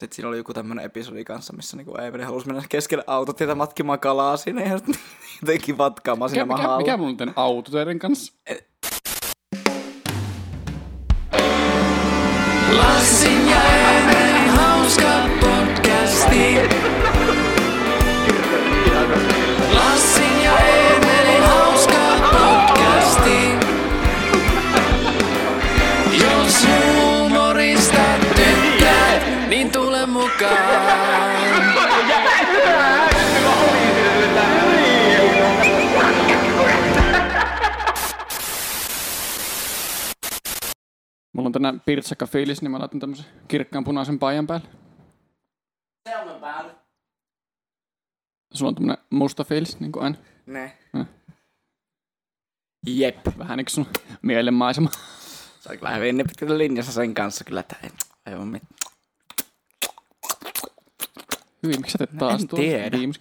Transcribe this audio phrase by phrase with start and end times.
[0.00, 4.00] Sitten siinä oli joku tämmöinen episodi kanssa, missä niinku Eemeli halusi mennä keskelle autotietä matkimaan
[4.00, 4.78] kalaa siinä ja
[5.42, 6.78] jotenkin vatkaamaan siinä Mikä, mikä, mahalla.
[6.80, 8.32] mikä mulla on tämän auto teidän kanssa?
[8.48, 8.69] Lassin
[41.50, 44.66] on tänään pirtsakka fiilis, niin mä laitan tämmösen kirkkaan punaisen paijan päälle.
[46.08, 46.74] Selmän päällä.
[48.54, 50.16] Sulla on tämmönen musta fiilis, niin kuin aina.
[50.46, 50.78] Ne.
[50.92, 51.06] Mm.
[52.86, 53.26] Jep.
[53.38, 53.86] Vähän niinku sun
[54.22, 54.90] mielenmaisema.
[55.60, 57.90] Se on kyllä hyvin pitkällä linjassa sen kanssa kyllä, että ei,
[58.26, 58.74] ei ole mitään.
[61.62, 62.98] Hyvin, miksi sä teet taas en tuolla tiedä.
[62.98, 63.20] viimeksi?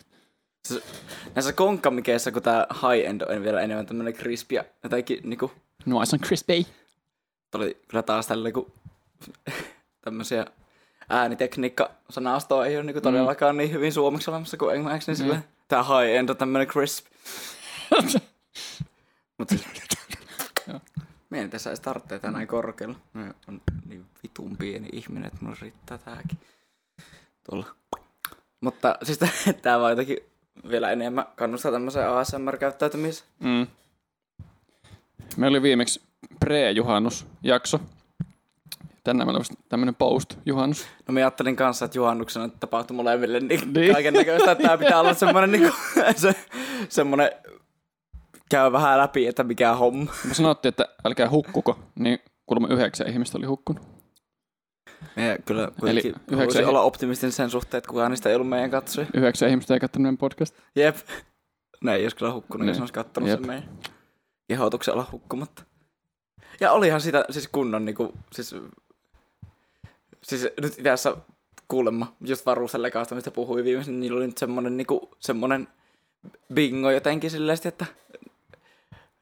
[1.36, 5.52] Näissä konkkamikeissa, kun tää high-end on vielä enemmän tämmönen crispy ja jotenkin niinku,
[5.86, 6.66] Nice and crispy.
[7.58, 8.72] Oli kyllä taas tällä kun
[10.06, 10.46] tämmösiä
[11.10, 15.26] äänitekniikka-sanastoa ei ole niinku todellakaan niin hyvin suomeksi olemassa kuin englanniksi, niin Mm.
[15.26, 17.06] sille tää high-end on tämmönen crisp.
[19.38, 19.66] Mut siis,
[21.30, 22.96] Mietin tässä edes tarvitsee näin korkealla.
[23.14, 26.40] Mä on niin vitun pieni ihminen, että mun riittää tääkin.
[27.50, 27.66] Tuolla.
[28.62, 29.20] Mutta siis
[29.62, 30.18] tää vaan jotenkin
[30.70, 33.30] vielä enemmän kannustaa tämmöiseen ASMR-käyttäytymiseen.
[33.40, 33.68] Mm.
[35.38, 36.02] Meillä oli viimeksi
[36.46, 37.80] pre-juhannusjakso.
[39.04, 40.86] Tänään meillä on vasta tämmönen post-juhannus.
[41.08, 43.94] No mä ajattelin kanssa, että juhannuksena tapahtui molemmille niin Niin.
[43.94, 45.70] kaiken näköistä, että tää pitää olla semmonen niinku,
[46.16, 46.36] se,
[46.90, 47.32] semmonen
[48.52, 50.12] käy vähän läpi, että mikä homma.
[50.28, 53.84] Me sanottiin, että älkää hukkuko, niin kuulemma yhdeksän ihmistä oli hukkunut.
[55.16, 59.08] Ja kyllä kuitenkin yhdeksän- olla optimistinen sen suhteen, että kukaan niistä ei ollut meidän katsoja.
[59.14, 60.56] Yhdeksän ihmistä ei katsonut meidän podcast.
[60.76, 60.96] Jep.
[61.84, 62.80] Ne ei olisi kyllä hukkunut, jos Niin.
[62.80, 63.40] ne olisi kattonut Jep.
[63.40, 63.70] sen meidän
[64.48, 65.64] kehotuksen olla hukkumatta.
[66.60, 68.56] Ja olihan sitä siis kunnon niinku, siis,
[70.24, 71.18] siis nyt tässä
[71.68, 75.68] kuulemma, just Varuselle kanssa, mistä puhui viimeisen, niin niillä oli nyt semmonen niinku, semmonen
[76.54, 77.86] bingo jotenkin silleen, että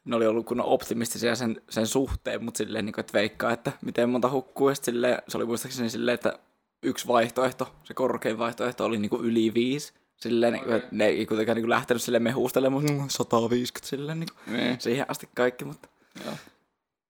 [0.05, 3.71] ne oli ollut kunnon optimistisia sen, sen suhteen, mutta silleen, niin kuin, että veikkaa, että
[3.81, 6.39] miten monta hukkuu, ja silleen, se oli muistaakseni silleen, että
[6.83, 11.05] yksi vaihtoehto, se korkein vaihtoehto oli niin kuin yli viisi, silleen, niin kuin, että ne
[11.05, 14.81] ei kuitenkaan niin kuin lähtenyt silleen mehuustelemaan, mutta mm, 150 silleen, niin kuin, Niin.
[14.81, 15.89] siihen asti kaikki, mutta,
[16.25, 16.33] Joo.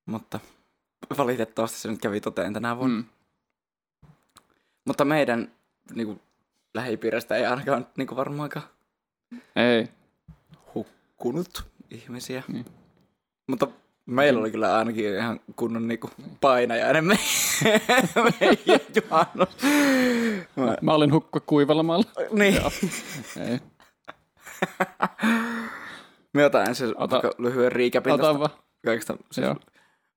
[0.08, 0.40] Mutta
[1.18, 2.98] valitettavasti se nyt kävi toteen tänä vuonna.
[2.98, 3.06] Mm.
[4.86, 5.52] Mutta meidän
[5.94, 6.22] niin kuin,
[6.74, 8.66] lähipiiristä ei ainakaan niin kuin varmaankaan
[9.56, 9.88] Ei.
[10.76, 12.44] hukkunut ihmisiä.
[12.48, 12.66] Niin.
[13.48, 13.68] Mutta
[14.06, 16.10] meillä oli kyllä ainakin ihan kunnon niinku
[16.42, 17.20] painajainen me-
[18.40, 19.50] meidän juhannus.
[20.56, 22.06] Mä, Mä olin hukka kuivalla maalla.
[22.32, 22.62] niin.
[23.50, 23.60] Ei.
[26.34, 28.50] Me otan ensin Ota- lyhyen riikäpin Ota tästä vaan.
[28.86, 29.18] kaikesta.
[29.32, 29.56] Siis Joo.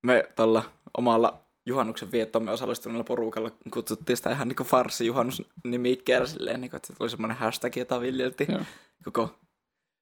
[0.03, 0.63] Me tuolla
[0.99, 6.93] omalla juhannuksen viettomme osallistuneella porukalla kutsuttiin sitä ihan niinku farsi-juhannus nimikkeellä silleen, niinku, että se
[6.93, 8.63] tuli semmoinen hashtag, jota viljeltiin Joo.
[9.05, 9.39] koko,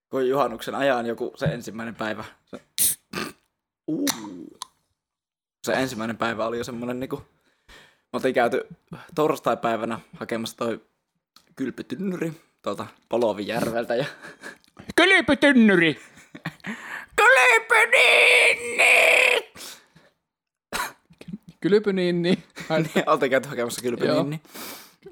[0.08, 2.24] koko juhannuksen ajan joku se ensimmäinen päivä.
[2.44, 2.60] Se,
[3.86, 4.10] uh,
[5.66, 7.16] se ensimmäinen päivä oli jo semmoinen niinku,
[8.12, 8.66] me oltiin käyty
[9.14, 10.80] torstai-päivänä hakemassa toi
[11.56, 12.32] kylpytynnyri
[12.62, 14.04] tuolta Polovijärveltä ja
[14.96, 15.94] Kylpytynnyri!
[17.18, 19.27] Kylpyninni!
[21.60, 22.44] Kylpyninni.
[22.68, 24.40] Ai, Niin, oltiin käyty hakemassa kylpyninni.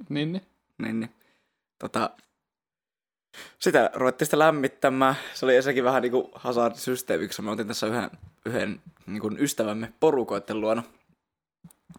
[0.08, 0.42] niin, niin.
[0.78, 1.10] Niin, niin.
[1.78, 2.10] Tota,
[3.58, 5.14] sitä ruvettiin sitä lämmittämään.
[5.34, 7.42] Se oli ensinnäkin vähän niinku hazardisysteemiksi.
[7.42, 8.10] Me oltiin tässä yhden,
[8.46, 10.82] yhden niinku ystävämme porukoitten luona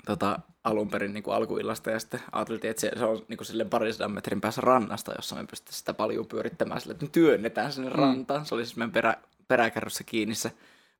[0.05, 1.91] tota, alun perin niinku alkuillasta.
[1.91, 5.45] Ja sitten ajateltiin, että se, se on niinku silleen parisadan metrin päässä rannasta, jossa me
[5.45, 7.95] pystyttiin sitä paljon pyörittämään sille, että me työnnetään sinne mm.
[7.95, 8.45] rantaan.
[8.45, 9.15] Se oli siis meidän perä,
[9.47, 10.51] peräkärryssä kiinni se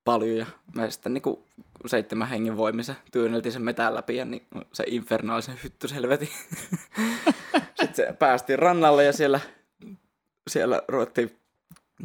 [0.07, 0.45] paljon ja
[0.75, 1.45] me sitten niinku
[1.85, 6.29] seitsemän hengen voimissa työnneltiin sen metän läpi ja niin, se infernaalisen hyttyshelvetin.
[7.81, 9.40] sitten se päästiin rannalle ja siellä,
[10.49, 11.40] siellä ruvettiin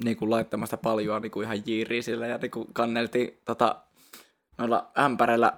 [0.04, 3.76] niinku laittamaan sitä paljoa niinku ihan jiiriä sillä ja niinku kanneltiin tota,
[4.58, 5.52] noilla ämpäreillä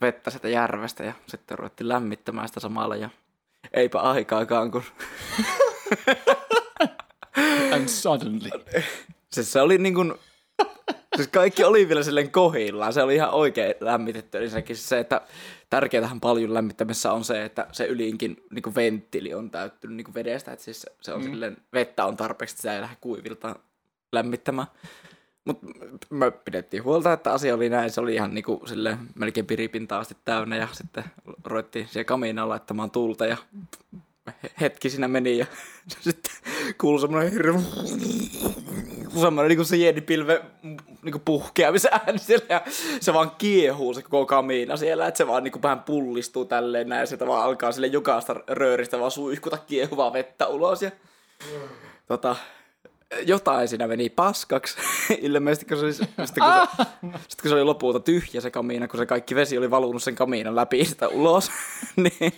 [0.00, 3.10] vettä sitä järvestä ja sitten ruvettiin lämmittämään sitä samalla ja
[3.72, 4.82] eipä aikaakaan, kun
[7.74, 8.50] And suddenly.
[9.32, 10.14] siis se oli niin kuin,
[11.16, 15.20] siis kaikki oli vielä silleen kohillaan, se oli ihan oikein lämmitetty, eli sekin se, että
[15.70, 20.14] tärkeintähän paljon lämmittämisessä on se, että se ylinkin niin kuin venttiili on täyttynyt niin kuin
[20.14, 21.30] vedestä, että siis se on mm.
[21.30, 23.56] silleen, vettä on tarpeeksi, että sitä ei lähde kuivilta
[24.12, 24.68] lämmittämään.
[25.44, 25.66] Mutta
[26.10, 27.90] me pidettiin huolta, että asia oli näin.
[27.90, 31.04] Se oli ihan niinku sille melkein piripintaa asti täynnä ja sitten
[31.44, 33.36] ruvettiin siellä kamiinaan laittamaan tulta ja
[34.60, 35.46] hetki siinä meni ja
[36.00, 36.32] sitten
[36.80, 37.52] kuului semmoinen hirveä
[39.20, 40.42] semmoinen niin kuin se jennipilve
[41.02, 41.22] niin
[41.90, 42.62] ääni siellä ja
[43.00, 46.88] se vaan kiehuu se koko kamiina siellä, että se vaan niin kuin vähän pullistuu tälleen
[46.88, 50.90] näin ja sieltä vaan alkaa sille jokaista rööristä vaan suihkuta kiehuvaa vettä ulos ja
[52.06, 52.36] tota,
[53.26, 54.76] jotain siinä meni paskaksi.
[55.20, 56.32] Ilmeisesti kun se, oli, sitten, kun se,
[57.28, 60.14] sitten kun se oli lopulta tyhjä se kamiina, kun se kaikki vesi oli valunut sen
[60.14, 61.50] kamiinan läpi sitä ulos,
[61.96, 62.34] niin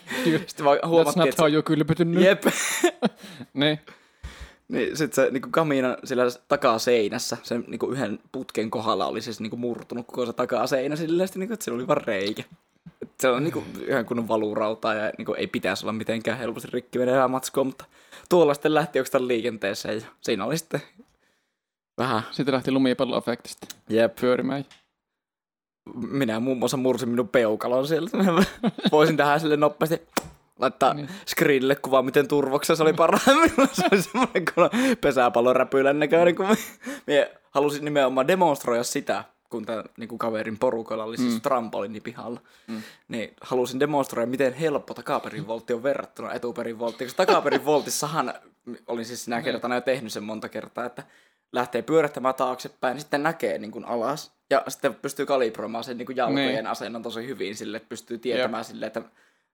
[0.46, 2.24] sitten vaan That's huomattiin, not että how you kylpytynyt.
[2.24, 2.44] Jep.
[3.54, 3.80] Niin.
[4.68, 9.56] Niin sit se niinku kamiina sillä takaseinässä, sen niinku yhden putken kohdalla oli siis niinku
[9.56, 12.44] murtunut koko se takaseinä silleen, niinku, että siellä oli vaan reikä.
[13.02, 16.98] Et se on niinku ihan kunnon valurautaa ja niinku ei pitäisi olla mitenkään helposti rikki
[16.98, 17.84] menevää matskua, mutta
[18.28, 20.80] tuolla sitten lähti oikeastaan liikenteeseen ja siinä oli sitten
[21.98, 24.64] vähän, Sitten lähti lumipalloefektistä jep, pyörimään.
[25.94, 28.18] minä muun muassa mursin minun peukalon sieltä.
[28.92, 30.02] Voisin tähän sille nopeasti
[30.58, 31.06] laittaa Niin.
[31.06, 31.16] niin.
[31.28, 33.68] screenille kuvaa, miten turvoksessa oli parhaimmillaan.
[33.72, 34.70] Se oli semmoinen kun
[35.00, 36.46] pesäpallon räpylän näköinen, kun
[37.06, 41.40] minä halusin nimenomaan demonstroida sitä, kun tämän niin kaverin porukalla oli siis mm.
[41.40, 42.40] trampolini pihalla.
[42.66, 42.82] Mm.
[43.08, 47.08] Niin halusin demonstroida, miten helppo takaperin voltti on verrattuna etuperin volttiin.
[47.08, 48.34] Koska takaperin voltissahan
[48.86, 51.02] olin siis sinä kertana jo tehnyt sen monta kertaa, että
[51.52, 54.32] lähtee pyörähtämään taaksepäin, niin sitten näkee niin kuin alas.
[54.50, 56.66] Ja sitten pystyy kalibroimaan sen niin kuin jalkojen Niin.
[56.66, 59.02] asennon tosi hyvin sille, että pystyy tietämään sille, että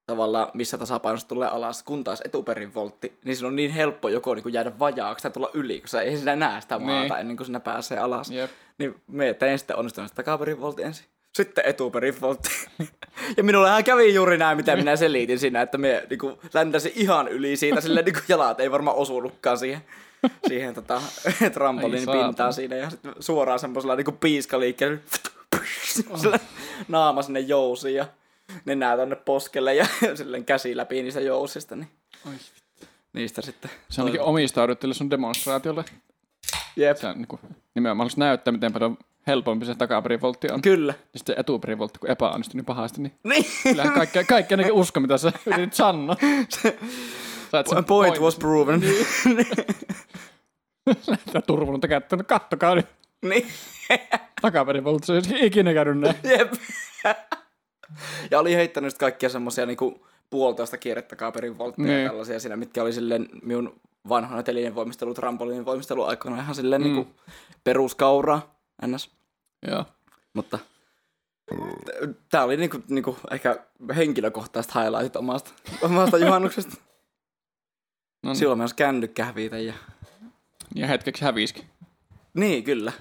[0.06, 4.34] tavallaan missä tasapainossa tulee alas, kun taas etuperin voltti, niin se on niin helppo joko
[4.34, 7.20] niin kuin jäädä vajaaksi tai tulla yli, kun sä ei sinä näe sitä maata Niin.
[7.20, 8.30] ennen kuin sinä pääsee alas.
[8.30, 8.50] Jep.
[8.78, 11.06] Niin me tein sitten onnistunut takaperin voltti ensin.
[11.34, 12.48] Sitten etuperin voltti.
[13.36, 17.56] ja minullahan kävi juuri näin, mitä minä selitin siinä, että me niin läntäsin ihan yli
[17.56, 19.80] siitä, sille niin jalat ei varmaan osunutkaan siihen,
[20.48, 21.02] siihen tota,
[21.54, 22.76] trampolin pintaan siinä.
[22.76, 24.98] Ja sitten suoraan semmoisella niin piiskaliikkeellä
[26.20, 26.38] sillä
[26.88, 28.06] naama sinne jousiin ja
[28.64, 31.76] nenää tonne poskelle ja silleen käsi läpi niistä jousista.
[31.76, 31.88] Niin
[32.28, 32.32] Oi.
[33.12, 33.70] niistä sitten.
[33.88, 35.84] Se ainakin omistaudutteli sun demonstraatiolle.
[36.76, 36.96] Jep.
[36.96, 37.40] Se niin kuin,
[37.74, 40.62] nimenomaan halusi näyttää, miten paljon helpompi se takaperivoltti on.
[40.62, 40.94] Kyllä.
[41.12, 43.44] Ja sitten etuperivoltti, kun epäonnistui niin pahasti, niin Niin.
[43.62, 46.16] kyllähän kaikki, kaikki ainakin usko, mitä sä yritit sanoa.
[47.50, 48.82] Sä et sen Point was proven.
[51.32, 52.86] Sä turvunut kättä, no kattokaa nyt.
[53.22, 53.46] niin.
[54.42, 56.16] Takaperivoltti, se ei ikinä käynyt näin.
[56.38, 56.52] Jep.
[58.30, 62.02] ja oli heittänyt kaikkia semmosia niinku puolitoista kierrettä kaaperin voltteja Niin.
[62.02, 66.82] ja tällaisia siinä, mitkä oli silleen minun vanhana telinen voimistelu, trampoliinin voimistelu aikoina ihan silleen
[66.82, 66.84] mm.
[66.84, 67.14] niinku
[67.64, 68.54] peruskauraa,
[68.86, 69.10] ns.
[69.68, 69.84] Joo.
[70.32, 70.58] Mutta
[71.46, 73.64] t- tää oli niinku, niinku ehkä
[73.96, 75.50] henkilökohtaiset highlightit omasta,
[75.82, 76.76] omasta juhannuksesta.
[78.22, 78.36] No niin.
[78.36, 79.74] Silloin myös kännykkä hävitä ja...
[80.74, 81.64] Ja hetkeksi häviskin.
[82.34, 82.92] Niin, kyllä.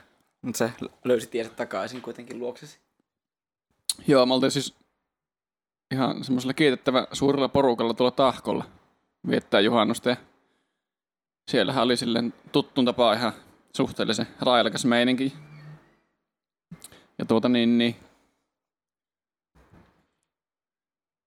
[0.41, 0.71] Mutta se
[1.03, 2.79] löysi tiensä takaisin kuitenkin luoksesi.
[4.07, 4.75] Joo, me oltiin siis
[5.91, 8.63] ihan semmoisella kiitettävä suurella porukalla tuolla Tahkolla
[9.29, 10.09] viettää juhannusta.
[10.09, 10.15] Ja
[11.51, 13.33] siellähän oli silleen tuttuun tapaa ihan
[13.75, 15.33] suhteellisen railakas meininki.
[17.19, 17.95] Ja tuota niin, niin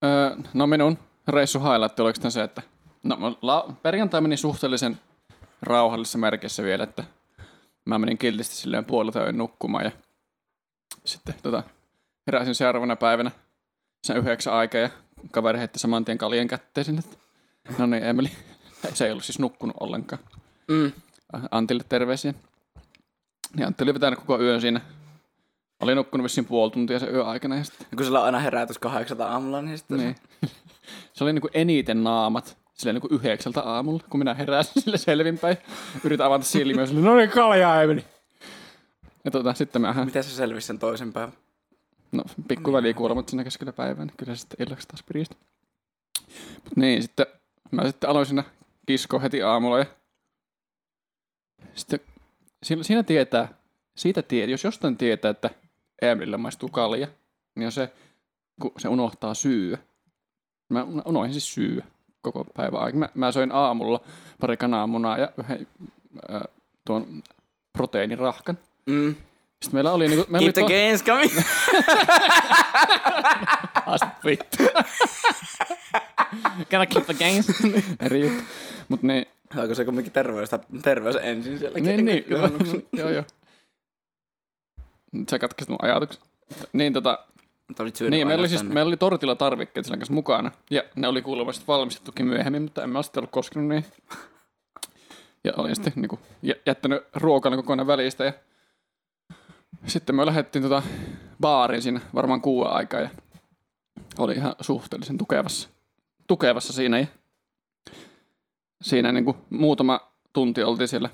[0.05, 2.63] öö, no minun reissu highlight oli se, että
[3.03, 4.99] no, la, perjantai meni suhteellisen
[5.63, 7.05] rauhallisessa merkissä vielä, että
[7.85, 9.91] mä menin kiltisti silleen puolelta nukkumaan ja
[11.05, 11.63] sitten tota,
[12.27, 13.31] heräsin seuraavana päivänä
[14.05, 14.91] sen yhdeksän aikaa ja
[15.31, 17.17] kaveri heitti saman tien kaljen kätteeseen, että
[17.79, 18.31] no niin Emeli,
[18.95, 20.23] se ei ollut siis nukkunut ollenkaan.
[20.69, 20.93] Mm.
[21.51, 22.34] Antille terveisiä.
[23.56, 24.81] Niin Antti oli vetänyt koko yön siinä.
[25.81, 28.39] Oli nukkunut vissiin puoli tuntia sen yön aikana ja sitten, Ja kun sulla on aina
[28.39, 29.99] herätys kahdeksalta aamulla, niin sitten...
[29.99, 30.17] niin.
[31.13, 35.56] Se oli niinku eniten naamat silleen niinku yhdeksältä aamulla, kun minä heräsin sille selvinpäin.
[36.05, 38.05] Yritän avata silmiä ja silleen, no niin kaljaa Emeli.
[39.25, 41.32] Ja tota, sitten mä Miten se selvisi sen toisen päivän?
[42.15, 45.37] No, pikku välikuolemat siinä keskellä päivää, niin kyllä se sitten illaksi taas piristi.
[46.65, 47.27] Mut niin, sitten
[47.71, 48.44] mä sitten aloin siinä
[48.87, 49.87] kiskoa heti aamulla ja
[51.75, 52.01] sitten
[52.63, 53.49] siinä, tietää,
[53.97, 55.51] siitä tietää, jos jostain tietää, että
[56.03, 57.09] Emilille maistuu kalja,
[57.55, 57.93] niin on se,
[58.61, 59.79] kun se unohtaa syö.
[60.69, 61.83] Mä unohdin siis syö
[62.23, 63.01] koko päivän aikana.
[63.01, 64.01] Mä, mä söin aamulla
[64.41, 65.67] pari kananmunaa ja yhden
[66.31, 66.43] äh,
[66.87, 67.23] tuon
[67.73, 68.59] proteiinirahkan.
[68.87, 69.15] Mm.
[69.63, 70.27] Sitten meillä oli niinku...
[70.29, 71.32] Meillä Keep the oli gains coming!
[74.25, 74.63] Vittu.
[76.58, 77.46] Gotta keep the games.
[78.06, 78.43] Eri juttu.
[78.89, 81.79] Mut niin, Onko se kumminkin terveystä, terveys ensin siellä?
[81.79, 82.51] niin, niin, kyllä.
[82.99, 83.25] joo, joo.
[85.13, 86.23] Nyt sä katkasit mun ajatuksen.
[86.73, 87.19] Niin, tota,
[88.11, 90.51] niin meillä, oli siis, meillä oli tortilatarvikkeet sillä kanssa mukana.
[90.70, 93.84] Ja ne oli kuulemma sitten valmistettukin myöhemmin, mutta en mä sitten ollut koskenut niin.
[95.44, 96.20] Ja olin sitten niin kuin,
[96.67, 98.25] jättänyt ruokana kokonaan välistä.
[98.25, 98.32] Ja
[99.87, 100.83] sitten me lähdettiin tota
[101.41, 103.09] baariin siinä varmaan kuuden aikaa ja
[104.19, 105.69] oli ihan suhteellisen tukevassa,
[106.27, 106.99] tukevassa siinä.
[106.99, 107.07] Ja
[108.83, 110.01] siinä niin kuin muutama
[110.33, 111.11] tunti oltiin siellä,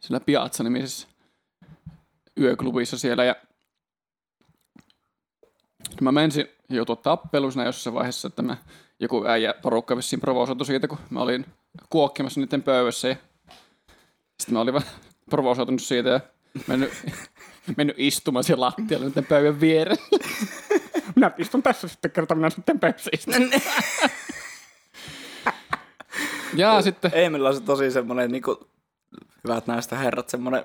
[0.00, 1.08] siellä Piazza-nimisessä
[2.40, 3.36] yöklubissa siellä ja
[6.00, 8.56] mä mensin joutua tappeluun siinä jossain vaiheessa, että mä,
[9.00, 11.46] joku äijä porukka vissiin provosoitu siitä, kun mä olin
[11.90, 13.16] kuokkimassa niiden pöydässä ja
[14.38, 14.88] sitten mä olin vähän
[15.30, 16.20] provosoitunut siitä ja
[16.66, 16.92] mennyt,
[17.76, 20.04] mennyt istumaan siellä lattialla niiden pöydän vieressä.
[21.14, 23.50] Minä istun tässä sitten kertaa, minä sitten pöydässä istun.
[26.54, 28.68] ja sitten, Emil on se tosi semmonen niinku,
[29.44, 30.64] hyvät näistä herrat, semmonen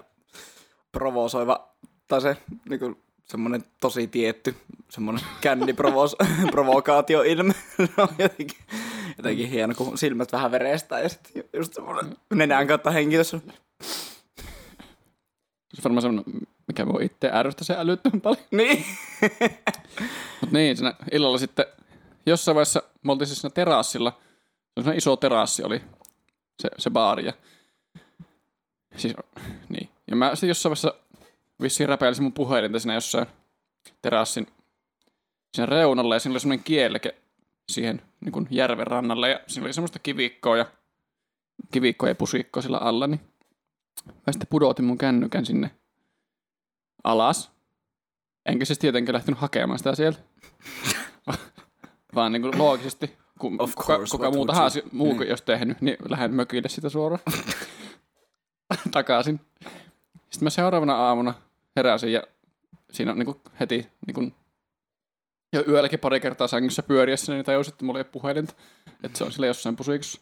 [0.92, 1.76] provosoiva,
[2.08, 2.38] tai se
[2.70, 4.56] niinku, semmonen tosi tietty,
[4.90, 7.54] semmonen känniprovokaatioilme.
[7.78, 8.58] se on jotenkin,
[9.18, 13.36] jotenkin hieno, kun silmät vähän verestää ja sitten just semmonen nenän kautta hengitys.
[15.76, 18.46] Se on varmaan semmoinen, mikä voi itse ärsyttää se älyttömän paljon.
[18.52, 18.86] Niin.
[20.42, 21.66] Mutta niin, siinä illalla sitten
[22.26, 24.20] jossain vaiheessa me oltiin siis siinä terassilla.
[24.84, 25.82] Se iso terassi oli
[26.62, 27.26] se, se baari.
[27.26, 27.34] Ja,
[28.96, 29.14] siis,
[29.70, 29.90] niin.
[30.08, 30.94] ja mä sitten jossain vaiheessa
[31.62, 33.28] vissiin räpäilisin mun puhelinta siinä jossain
[34.02, 34.48] terassin
[35.56, 37.16] siinä reunalla ja siinä oli semmoinen kielke
[37.72, 40.66] siihen niin kuin järven rannalle ja siinä oli semmoista kivikkoa ja
[41.72, 43.20] kivikkoa ja pusikkoa sillä alla, niin
[44.06, 45.72] mä sitten pudotin mun kännykän sinne
[47.04, 47.52] alas.
[48.46, 50.20] Enkä siis tietenkään lähtenyt hakemaan sitä sieltä.
[52.16, 55.14] Vaan niin kuin loogisesti, kun Of kuka, course, kuka what muu would tahansa you- muu
[55.14, 55.30] niin.
[55.30, 57.22] jos tehnyt, niin lähden mökille sitä suoraan
[58.92, 59.42] takaisin.
[60.14, 61.34] Sitten mä seuraavana aamuna
[61.76, 62.24] heräsin ja
[62.92, 64.36] siinä on niin kuin heti niin kuin
[65.54, 68.54] jo yölläkin pari kertaa sängyssä pyöriessä, niin tajusin, että mulla ei ole puhelinta.
[69.04, 70.22] Että se on sillä jossain pusuikossa.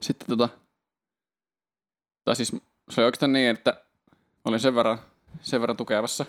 [0.00, 0.48] Sitten tota,
[2.24, 2.52] tai siis
[2.90, 3.70] se oli oikeastaan niin, että
[4.12, 4.98] mä olin sen verran,
[5.40, 6.26] sen verran tukevassa,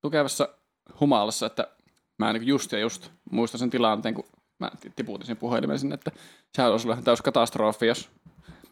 [0.00, 0.48] tukevassa
[1.00, 1.68] humalassa, että
[2.18, 4.24] mä niin just ja just muistan sen tilanteen, kun
[4.58, 6.10] mä tiputin sen puhelimen sinne, että
[6.54, 8.10] sehän olisi ollut täys katastrofi, jos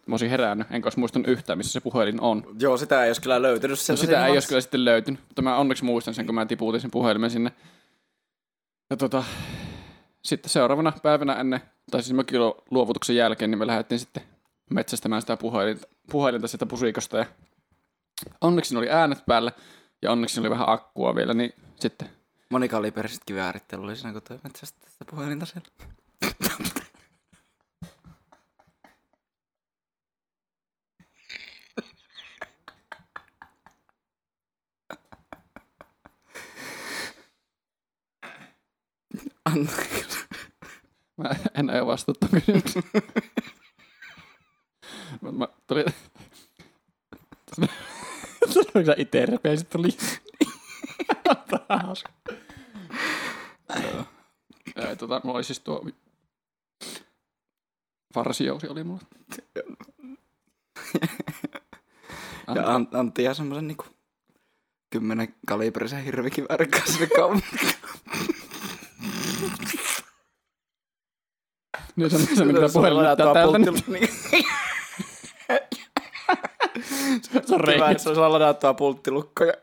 [0.07, 2.57] mä olisin herännyt, enkä olisi muistanut yhtään, missä se puhelin on.
[2.61, 3.79] Joo, sitä ei olisi kyllä löytynyt.
[3.89, 6.81] No sitä ei olisi kyllä sitten löytynyt, mutta mä onneksi muistan sen, kun mä tiputin
[6.81, 7.53] sen puhelimen sinne.
[8.91, 9.25] Ja tota,
[10.23, 14.23] sitten seuraavana päivänä ennen, tai siis mökilo luovutuksen jälkeen, niin me lähdettiin sitten
[14.71, 17.17] metsästämään sitä puhelinta, puhelinta sitä pusikosta.
[17.17, 17.27] Ja
[18.41, 19.53] onneksi oli äänet päällä,
[20.03, 22.11] ja onneksi oli vähän akkua vielä, niin sitten
[22.51, 25.69] Monikaliberiset kiväärit oli siinä, kun toi metsästä sitä puhelinta siellä.
[39.45, 40.19] Anteeksi.
[41.17, 42.85] Mä en aio vastata kysymykseen.
[45.23, 45.85] mä, mä tuli...
[48.77, 49.89] Sanoin sä ite repeä, sit tuli...
[51.69, 52.13] Hauska.
[54.77, 55.87] Ää, tota, mulla oli siis tuo...
[58.15, 59.01] Farsijousi oli mulla.
[62.55, 63.85] Ja An- Antti ja semmosen niinku
[64.91, 67.73] kymmenen kaliberisen hirvikiväärin kanssa sinne kaupunkiin.
[71.97, 73.59] Niin se on se, mitä puhelin näyttää täältä.
[77.59, 77.79] Niin Niin.
[77.79, 77.99] se on reikä.
[77.99, 79.45] Se on ladattava pulttilukko.
[79.45, 79.55] Ja...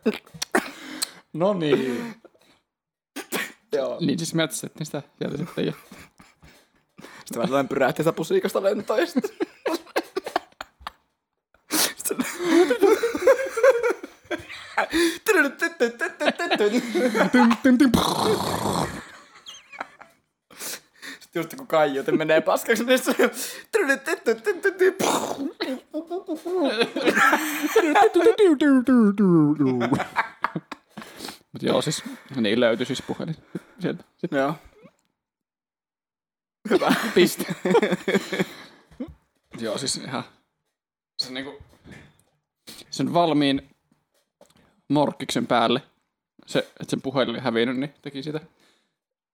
[1.33, 2.15] No niin.
[3.71, 3.97] Joo.
[3.99, 5.65] Niin siis metsästettiin sitä sieltä sitten.
[5.65, 5.73] Ja...
[7.01, 9.31] Sitten mä sellainen pyrähti sitä pusikasta lentoon ja sitten...
[21.35, 23.15] Just kun kaiutin menee paskaksi, niin se...
[31.51, 32.03] Mut joo, siis
[32.35, 33.35] niin löytyi siis puhelin
[33.79, 34.03] sieltä.
[34.17, 34.55] Sitten Joo.
[36.69, 36.95] Hyvä.
[37.15, 37.55] piste.
[39.59, 40.23] joo, siis ihan
[41.21, 41.63] se niinku
[42.89, 43.69] sen valmiin
[44.87, 45.81] morkkiksen päälle,
[46.45, 48.39] se, että sen puhelin oli hävinnyt, niin teki sitä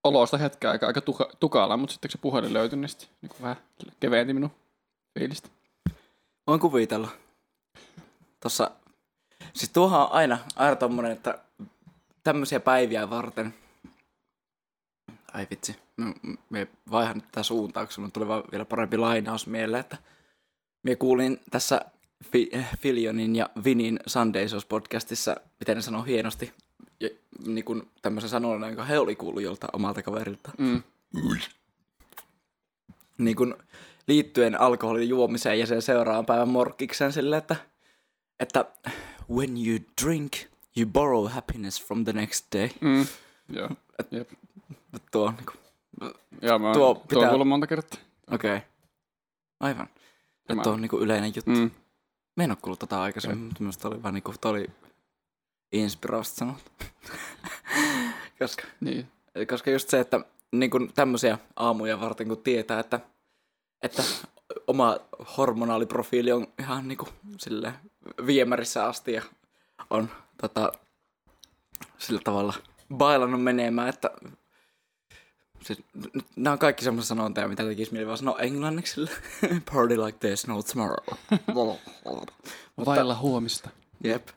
[0.04, 3.32] olosta hetken aikaa aika tuka, tukalaa, mutta sitten kun se puhelin löytyi, niin sitten niin
[3.42, 3.58] vähän
[4.00, 4.52] keventi minun
[5.20, 5.50] fiilistä.
[6.50, 7.10] Voin kuvitella.
[8.40, 8.72] Tossa,
[9.54, 11.40] siis tuohan on aina, aina tommonen, että
[12.24, 13.54] tämmöisiä päiviä varten.
[15.34, 16.14] Ai vitsi, mä,
[16.50, 19.98] mä vaihan nyt tää suuntaan, koska mulle tuli vaan vielä parempi lainaus mieleen, että
[20.84, 21.82] mä kuulin tässä
[22.32, 26.54] Fi- Filionin ja Vinin Sunday podcastissa, miten ne sanoo hienosti,
[27.00, 27.10] ja,
[27.46, 30.52] niin kuin tämmöisen sanonnan, jonka he oli kuullut joltain omalta kaverilta.
[30.58, 30.84] Mm.
[33.18, 33.56] niin kuin
[34.10, 37.56] liittyen alkoholin juomiseen ja sen seuraavan päivän morkkikseen silleen, että,
[38.40, 38.66] että
[39.32, 40.34] when you drink,
[40.78, 42.70] you borrow happiness from the next day.
[42.82, 43.06] Mm.
[43.50, 43.70] Joo.
[44.12, 44.30] Jep.
[45.12, 48.00] Tuo on niin kuin, Joo, mä Tuo tuo, tuo pitää- kuullut monta kertaa.
[48.32, 48.56] okei.
[48.56, 48.68] Okay.
[49.60, 49.88] Aivan.
[50.48, 51.52] Tämä- Tuo on niinku yleinen juttu.
[51.52, 51.72] Mm.
[52.38, 54.68] Mä en oo kuullut tota aikaisemmin, mutta minusta oli vaan niinku, toi oli
[55.72, 56.72] inspiroista sanottu.
[58.40, 59.08] koska, Niin.
[59.50, 60.20] koska just se, että
[60.52, 63.00] niinku tämmöisiä aamuja varten kun tietää, että,
[63.82, 64.04] että
[64.68, 64.98] oma
[65.38, 67.08] hormonaaliprofiili on ihan niinku
[67.38, 67.74] sille
[68.26, 69.22] viemärissä asti ja
[69.90, 70.10] on
[70.42, 70.72] tota,
[71.98, 72.54] sillä tavalla
[72.96, 74.12] bailannut menemään, että
[75.64, 75.84] siis,
[76.36, 79.02] nämä on kaikki semmoisia sanontoja, mitä tekisi mieli vaan sanoa englanniksi.
[79.74, 81.18] Party like there's no tomorrow.
[82.86, 83.70] Vailla huomista.
[84.04, 84.28] Jep.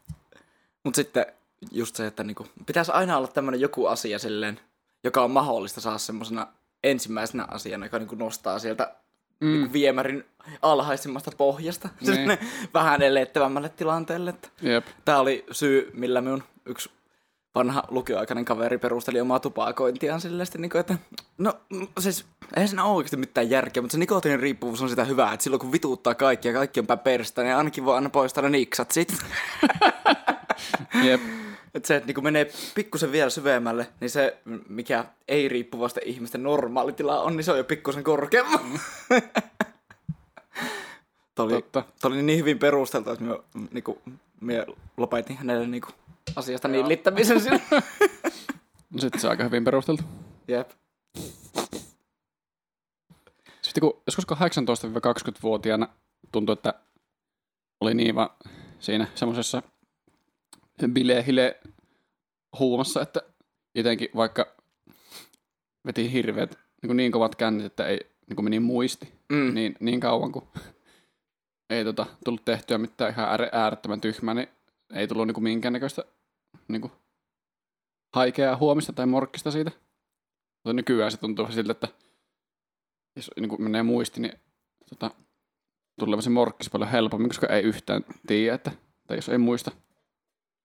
[0.84, 1.26] Mutta sitten
[1.70, 4.60] just se, että niinku, pitäisi aina olla tämmöinen joku asia silleen,
[5.04, 6.46] joka on mahdollista saada semmoisena
[6.84, 8.96] ensimmäisenä asiana, joka niinku nostaa sieltä
[9.42, 9.52] mm.
[9.52, 10.24] niinku viemärin
[10.62, 12.14] alhaisimmasta pohjasta Niin.
[12.14, 12.38] sinne
[12.74, 14.30] vähän elettävämmälle tilanteelle.
[14.30, 14.86] Että Jep.
[15.04, 16.90] Tämä oli syy, millä minun yksi
[17.54, 20.98] vanha lukioaikainen kaveri perusteli omaa tupakointiaan silleen, sitten, niin kuin, että
[21.38, 22.24] no mm, siis
[22.56, 25.60] eihän siinä ole oikeasti mitään järkeä, mutta se nikotiinin riippuvuus on sitä hyvää, että silloin
[25.60, 28.90] kun vituuttaa kaikki ja kaikki on päin perstä, niin ainakin voi aina poistaa ne niksat
[28.90, 29.16] sit.
[31.02, 31.20] Jep.
[31.74, 34.38] että se, että niin kun menee pikkusen vielä syvemmälle, niin se,
[34.68, 38.60] mikä ei riippuvasten ihmisten normaalitila on, niin se on jo pikkusen korkeamman.
[41.34, 41.84] Tämä oli, Totta.
[42.00, 43.36] Tämä oli niin hyvin perusteltu, että minä,
[43.70, 43.98] niin kuin,
[44.40, 45.94] minä lopetin hänelle niin kuin,
[46.36, 47.62] asiasta nillittämisen sille.
[48.90, 50.02] No sitten se on aika hyvin perusteltu.
[50.48, 50.70] Jep.
[53.62, 55.88] Sitten kun joskus 18-20-vuotiaana
[56.32, 56.74] tuntui, että
[57.80, 58.30] oli niin vaan
[58.80, 59.62] siinä semmoisessa
[60.88, 61.60] bilehile
[62.58, 63.22] huumassa, että
[63.74, 64.46] jotenkin vaikka
[65.86, 69.54] veti hirveät niin, niin kovat kännit, että ei niin kuin meni muisti Mm.
[69.54, 70.44] niin, niin kauan kuin
[71.70, 74.48] ei tota, tullut tehtyä mitään ihan äär- äärettömän tyhmää, niin
[74.94, 76.04] ei tullut niin kuin minkäännäköistä
[76.68, 76.92] niin kuin
[78.14, 79.70] haikeaa huomista tai morkkista siitä.
[80.64, 81.88] Mutta nykyään se tuntuu siltä, että
[83.16, 84.38] jos niin kuin menee muisti, niin
[84.88, 85.10] tota,
[85.98, 88.72] tulee se morkkis paljon helpommin, koska ei yhtään tiedä, että,
[89.06, 89.70] tai jos ei muista.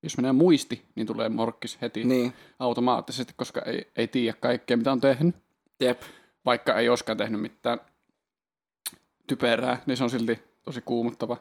[0.03, 2.33] Jos menee muisti, niin tulee morkkis heti Niin.
[2.59, 5.35] automaattisesti, koska ei, ei tiedä kaikkea, mitä on tehnyt.
[5.79, 6.01] Jep.
[6.45, 7.79] Vaikka ei olisikaan tehnyt mitään
[9.27, 11.37] typerää, niin se on silti tosi kuumuttava.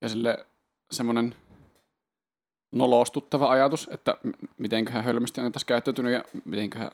[0.00, 0.46] Ja sille
[0.90, 1.34] semmoinen
[2.72, 4.16] nolostuttava ajatus, että
[4.58, 6.90] mitenköhän hölmästi on tässä käyttäytynyt ja mitenköhän,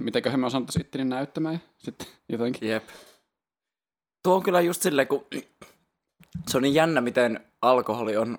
[0.00, 2.68] mitenköhän me osattaisiin itteni näyttämään sitten jotenkin.
[2.68, 2.88] Jep.
[4.22, 5.26] Tuo on kyllä just silleen, kun
[6.48, 8.38] se on niin jännä, miten alkoholi on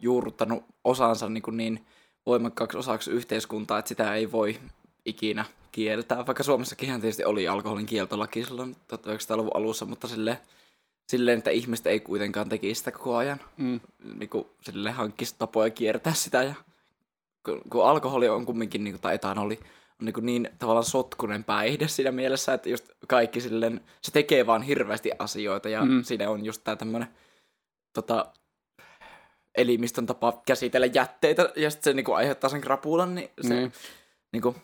[0.00, 1.86] juurruttanut osansa niin, kuin niin
[2.26, 4.60] voimakkaaksi osaksi yhteiskuntaa, että sitä ei voi
[5.04, 6.26] ikinä kieltää.
[6.26, 10.38] Vaikka Suomessakin tietysti oli alkoholin kieltolaki silloin 1900-luvun alussa, mutta silleen,
[11.10, 13.40] silleen, että ihmiset ei kuitenkaan tekisi sitä koko ajan.
[13.56, 13.80] Mm.
[14.18, 16.42] Niin kuin, silleen hankkisi tapoja kiertää sitä.
[16.42, 16.54] Ja,
[17.44, 19.58] kun, kun alkoholi on kumminkin, niin kuin, tai etanoli,
[20.00, 24.46] on niin, kuin niin tavallaan sotkunen päihde siinä mielessä, että just kaikki silleen, se tekee
[24.46, 26.02] vaan hirveästi asioita ja Mm.
[26.04, 27.08] siinä on just tää tämmönen
[27.92, 28.26] tota,
[29.54, 33.72] elimistön tapa käsitellä jätteitä ja sitten se niinku aiheuttaa sen krapulan, niin se Niin.
[34.32, 34.56] niinku,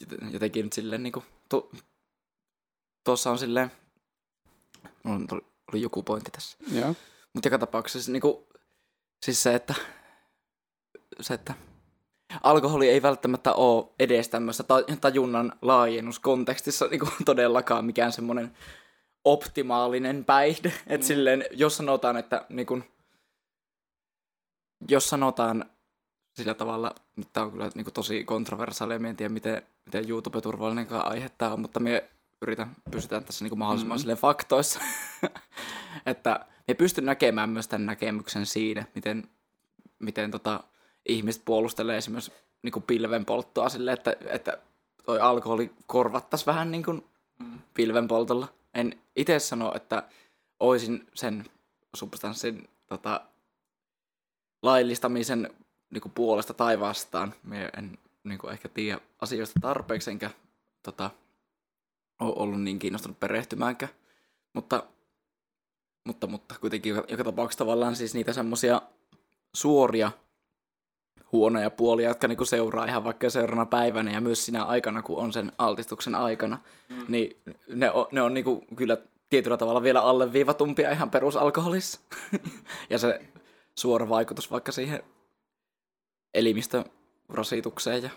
[0.00, 1.70] joten- jotenkin nyt silleen niinku, tu,
[3.04, 3.70] tuossa on silleen,
[5.02, 5.40] mulla oli,
[5.72, 6.58] oli joku pointti tässä.
[6.72, 6.94] Joo.
[7.34, 8.48] Mutta joka tapauksessa niinku,
[9.24, 9.74] siis se, että,
[11.20, 11.54] se, että
[12.42, 18.56] alkoholi ei välttämättä ole edes tämmöisessä ta- tajunnan laajennuskontekstissa niinku todellakaan mikään semmoinen
[19.24, 20.72] optimaalinen päihde.
[20.86, 21.04] Et Mm.
[21.06, 22.80] silleen, jos sanotaan, että niinku,
[24.88, 25.64] jos sanotaan
[26.32, 31.28] sillä tavalla, nyt tää on kyllä niinku tosi kontroversaalia, en tiedä miten, miten YouTube-turvallinenkaan aihe
[31.38, 32.10] tää on, mutta me
[32.42, 34.08] yritän pysytään tässä niinku mahdollisimman Mhm.
[34.08, 34.20] mm-hmm.
[34.20, 34.80] faktoissa.
[36.06, 39.28] että me pystyn näkemään myös tämän näkemyksen siinä, miten,
[39.98, 40.64] miten tota,
[41.08, 44.58] ihmiset puolustelee esimerkiksi niin pilven polttoa sille, että, että
[45.04, 47.04] toi alkoholi korvattaisi vähän niin kuin
[47.74, 48.48] pilven poltolla.
[48.74, 50.02] En itse sano, että
[50.60, 51.44] oisin sen
[51.96, 53.20] substanssin tota,
[54.66, 55.50] laillistamisen
[55.90, 57.34] niin kuin puolesta tai vastaan.
[57.42, 60.30] Me en niin kuin ehkä tiedä asioista tarpeeksi, enkä
[60.82, 61.10] tota,
[62.20, 63.92] ole ollut niin kiinnostunut perehtymäänkään.
[64.52, 64.82] Mutta,
[66.04, 68.82] mutta, mutta kuitenkin joka, tapauksessa tavallaan siis niitä semmoisia
[69.54, 70.12] suoria
[71.32, 75.32] huonoja puolia, jotka niinku seuraa ihan vaikka seuraavana päivänä ja myös sinä aikana, kun on
[75.32, 77.04] sen altistuksen aikana, mm.
[77.08, 77.36] niin
[77.68, 78.96] ne on, ne on niinku kyllä
[79.30, 82.00] tietyllä tavalla vielä alleviivatumpia ihan perusalkoholissa.
[82.90, 83.20] ja se
[83.78, 85.02] suora vaikutus vaikka siihen
[86.34, 88.10] elimistörasitukseen ja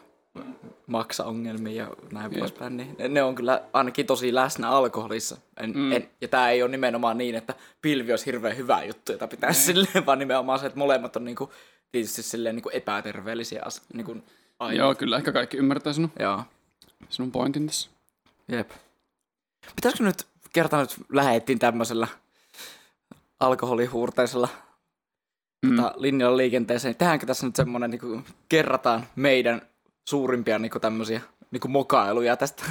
[0.87, 2.39] maksaongelmiin ja näin Jep.
[2.39, 5.37] poispäin, niin ne, ne on kyllä ainakin tosi läsnä alkoholissa.
[5.57, 5.77] En, Mm.
[5.79, 5.91] mm.
[5.91, 9.61] en, ja tämä ei ole nimenomaan niin, että pilvi olisi hirveän hyvä juttu, jota pitäisi
[9.61, 11.51] silleen, vaan nimenomaan se, että molemmat on niinku,
[11.91, 14.17] tietysti silleen niinku epäterveellisiä as, niinku
[14.59, 14.77] aina.
[14.83, 16.43] Joo, kyllä ehkä kaikki ymmärtää sinun, Joo.
[17.09, 17.89] sinun pointin tässä.
[18.47, 18.71] Jep.
[19.75, 22.07] pitäisikö nyt kertaa nyt lähettiin tämmöisellä
[23.39, 24.47] alkoholihuurteisella
[25.65, 25.75] Mm.
[25.75, 26.95] tota, linjalla liikenteeseen.
[26.95, 29.61] Tehdäänkö tässä nyt semmoinen, niin kuin, kerrataan meidän
[30.09, 32.63] suurimpia niin kuin, tämmöisiä niin kuin mokailuja tästä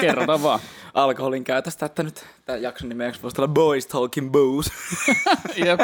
[0.00, 0.60] Kerrotaan vaan.
[0.94, 4.70] alkoholin käytöstä, että nyt tämän jakson nimeksi voisi olla Boys Talking Booze.
[5.66, 5.80] Jep.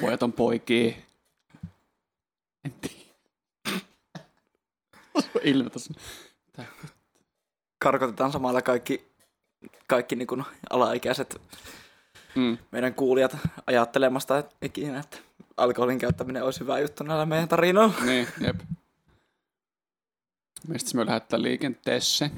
[0.00, 0.94] Pojat on poikia.
[2.64, 3.80] En tiedä.
[5.42, 5.70] Ilme.
[7.78, 9.06] Karkotetaan samalla kaikki,
[9.86, 11.40] kaikki niin kuin, alaikäiset
[12.36, 12.58] Mm.
[12.70, 15.18] meidän kuulijat ajattelemasta että ikinä, että
[15.56, 17.94] alkoholin käyttäminen olisi hyvä juttu näillä meidän tarinoilla.
[18.04, 18.60] Niin, jep.
[20.68, 22.30] Mistä me lähdetään liikenteeseen?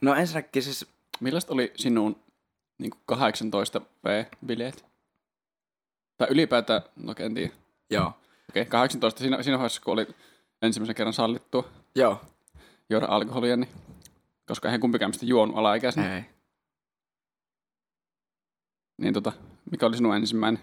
[0.00, 0.86] No ensinnäkin siis,
[1.20, 2.16] Millaista oli sinun
[2.78, 4.84] niin 18 V-bileet?
[6.16, 7.52] Tai ylipäätään, no en tiedä.
[7.90, 8.06] joo,
[8.50, 10.06] Okei, okay, 18 siinä, siinä vaiheessa, kun oli
[10.62, 12.20] ensimmäisen kerran sallittua joo,
[12.90, 13.68] juoda alkoholia, niin
[14.46, 16.24] koska eihän kumpikaan mistä juonut alaikäisenä, ei.
[18.98, 19.32] niin tota,
[19.70, 20.62] mikä oli sinun ensimmäinen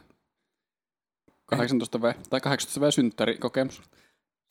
[1.45, 3.81] 18 V tai 18 V synttärikokemus?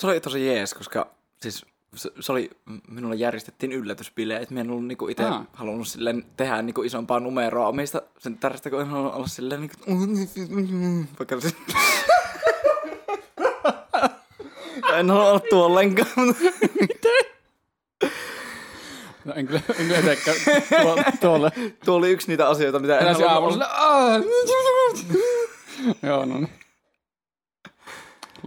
[0.01, 2.51] Se oli tosi jees, koska siis se, se oli,
[2.89, 4.51] minulle järjestettiin yllätysbileet.
[4.51, 8.81] Minä en ollut niinku itse halunnut silleen tehdä niinku isompaa numeroa omista sen tärkeistä, kun
[8.81, 9.77] en halunnut olla silleen niinku,
[11.19, 11.37] vaikka
[14.99, 16.45] en halua olla tuollenkaan, mutta
[19.25, 20.37] No, en kyllä, en kyllä teekään
[20.83, 21.05] tuolle.
[21.21, 21.53] tuolle.
[21.85, 24.23] tuo oli yksi niitä asioita, mitä en aamulla sille, "Aah."
[26.03, 26.51] Joo, no niin.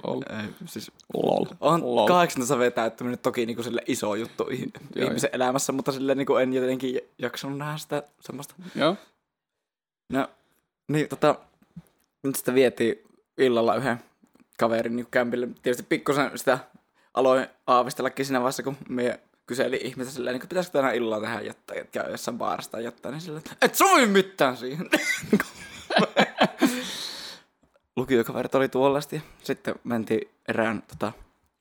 [0.03, 0.21] Lol.
[0.21, 1.45] Ei, siis Lol.
[1.61, 2.07] on Lol.
[2.07, 4.47] 18 V täyttäminen toki niinku sille iso juttu
[4.95, 8.95] Joo, ihmisen elämässä, mutta silleen niinku en jotenkin jaksanut nähdä sitä semmoista Joo.
[10.09, 10.27] No,
[10.87, 11.35] niin tota,
[12.23, 12.95] nyt sitä vietiin
[13.37, 13.99] illalla yhden
[14.59, 15.47] kaverin niin kämpille.
[15.63, 16.59] Tietysti pikkusen sitä
[17.13, 21.79] aloin aavistellakin siinä vaiheessa, kun me kyselin ihmistä silleen, niin pitäisikö tänä illalla tehdä jotain,
[21.79, 24.89] että käy jossain baarissa tai jotain, niin silleen, että et sovi mitään siihen.
[27.95, 31.11] Lukiokaverit oli tuollaista ja sitten mentiin erään tota,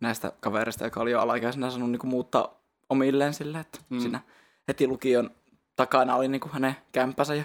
[0.01, 4.01] näistä kavereista, joka oli jo alaikäisenä sanonut niin muuttaa omilleen silleen, että Mm.
[4.01, 4.21] siinä
[4.69, 5.31] heti lukion
[5.77, 7.45] takana oli niin kuin hänen kämppänsä ja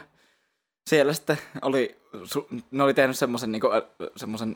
[0.90, 4.56] siellä sitten oli, su- ne oli tehnyt semmoisen niinku, ä- semmoisen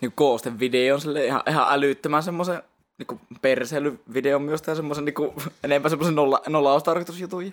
[0.00, 2.62] niinku koostevideon sille ihan, ihan älyttömän semmoisen
[3.00, 5.34] niinku perseilyvideon myös ja semmoisen niinku,
[5.64, 7.46] enemmän semmoisen nolla, nollaustarkoitusjutun.
[7.46, 7.52] ja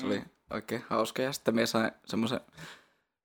[0.00, 2.40] Se oli oikein hauska ja sitten mies sai semmoisen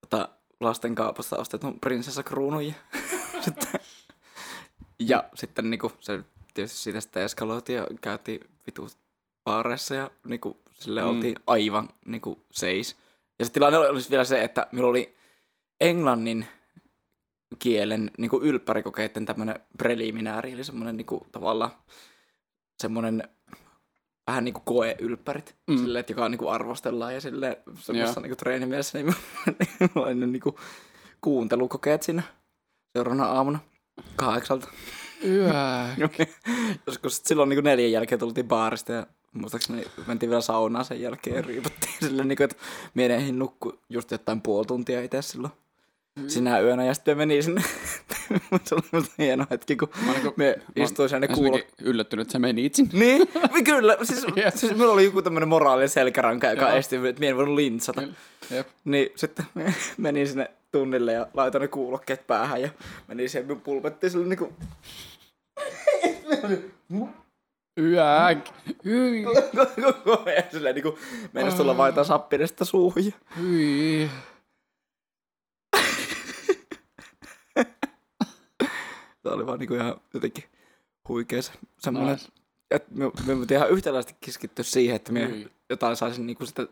[0.02, 2.74] tota, lasten kaupasta ostetun prinsessakruunun ja
[3.46, 3.80] sitten,
[5.00, 6.20] ja sitten niinku, se
[6.54, 8.90] tietysti siitä sitten eskaloitiin ja käytiin vitu
[9.44, 11.08] baareissa ja niinku, sille Mm.
[11.08, 11.16] mm.
[11.16, 12.96] oltiin aivan niinku seis.
[13.40, 15.16] Ja se tilanne oli olisi vielä se, että minulla oli
[15.82, 16.48] englannin
[17.60, 21.72] kielen niin kuin ylppärikokeiden tämmöinen preliminääri, eli semmoinen niin kuin, tavallaan
[22.82, 23.24] semmoinen
[24.28, 25.74] vähän niin kuin koe-ylppärit, Mm.
[25.74, 25.82] mm.
[25.82, 29.16] silleen, että joka niin kuin arvostellaan ja silleen semmoisessa niin kuin treenimielessä, niin
[30.20, 30.56] ne niin kuin
[31.22, 32.24] kuuntelukokeet siinä
[32.94, 33.60] seuraavana aamuna
[34.16, 34.68] kahdeksalta.
[35.26, 35.96] Yää.
[36.88, 41.36] Joskus silloin niin kuin neljän jälkeen tultiin baarista ja muistaakseni mentiin vielä saunaan sen jälkeen
[41.36, 42.63] ja riiputtiin silleen, niin kuin, että
[42.94, 45.54] minä eihin nukku just jotain puoli tuntia itse silloin
[46.28, 47.63] sinä yönä ja sitten me meni sinne.
[48.63, 51.60] se oli musta hieno hetki, kun Mä niinku- me istuin sinne kuulo...
[51.82, 52.91] yllättynyt, että sä menit sinne.
[52.99, 53.28] Niin,
[53.65, 53.97] kyllä.
[54.04, 54.56] Siis, Jep.
[54.56, 56.76] siis minulla oli joku tämmöinen moraalinen selkäranka, joka Joo.
[56.78, 58.02] esti, että minä en voinut lintsata.
[58.49, 58.67] Jep.
[58.86, 62.69] Niin sitten me menin sinne tunnille ja laitoin ne kuulokkeet päähän ja
[63.08, 64.54] menin siihen minun pulpettiin sille niinku
[67.80, 68.49] Yääk.
[68.86, 69.23] Hyi.
[70.06, 70.99] koko ajan silleen niinku
[71.34, 73.13] meinas tulla vaihtaa sappirista suuhun.
[73.41, 74.10] Hyi.
[79.24, 80.44] Se oli vaan niinku ihan jotenkin
[81.10, 82.32] huikea se semmoinen, Nice.
[82.72, 85.52] että me, me piti ihan yhtäläisesti keskittyä siihen, että me Hyi.
[85.70, 86.68] jotain saisin niinku sitä,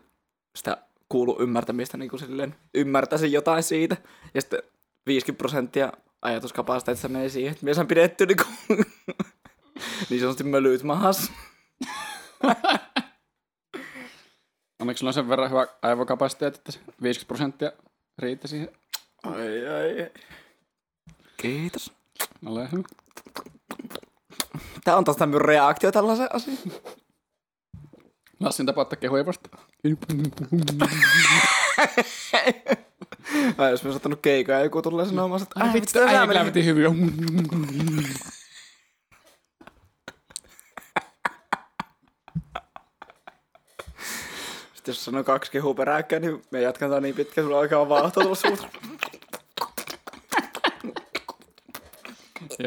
[0.56, 0.76] sitä
[1.08, 3.96] kuulu ymmärtämistä niinku silleen, ymmärtäisin jotain siitä.
[4.34, 4.62] Ja sitten
[5.06, 8.44] 50 prosenttia ajatuskapasiteetista meni siihen, että me sain pidetty niinku,
[10.10, 11.32] niin sanotusti mölyt mahas.
[14.80, 17.72] Onneksi sulla on sen verran hyvä aivokapasiteetti, että se 50 prosenttia
[18.18, 18.68] riitti siihen.
[19.22, 20.10] Ai ai.
[21.36, 21.92] Kiitos.
[22.46, 22.82] Ole hyvä.
[24.84, 26.58] Tää on taas tämmöinen reaktio tällaisen asiaan.
[28.40, 29.64] Lassin tapa ottaa kehuja vastaan.
[33.58, 36.44] Ai, jos mä ottanut keikoja ja joku tulee sanomaan, että ai vittu, kyllä meni.
[36.44, 36.84] veti hyvin.
[44.74, 48.34] Sitten jos sanoo kaksi kehua peräkkäin, niin me jatketaan niin pitkään, sulla alkaa vaahtoa tulla
[48.36, 48.68] suuta.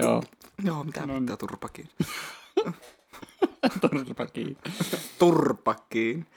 [0.01, 0.23] Joo.
[0.63, 1.89] Joo, mitä, No mitä turpakin.
[3.81, 4.57] Turpakiin.
[5.19, 6.27] Turpakkiin.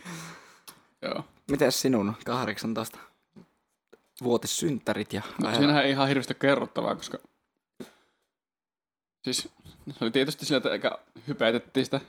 [1.02, 1.24] Joo.
[1.50, 2.98] Mites sinun 18
[4.22, 7.18] vuotissynttärit ja No, siinähän ei ihan hirveästi kerrottavaa, koska
[9.24, 9.48] siis
[9.90, 12.00] se oli tietysti sillä, että eikä hypätettiin sitä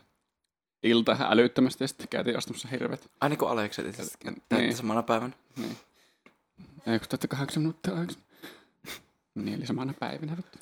[0.84, 3.10] iltaa ihan älyttömästi ja sitten käytiin ostamassa hirveät.
[3.22, 4.44] Ai niin kuin Alekset itse asiassa Niin.
[4.50, 5.34] täytti samana päivänä.
[5.58, 5.78] Niin.
[6.88, 8.30] Ei, kun täytti kahdeksan minuuttia aikaisemmin.
[9.36, 10.38] Niin, eli samana päivänä.
[10.38, 10.60] vittu.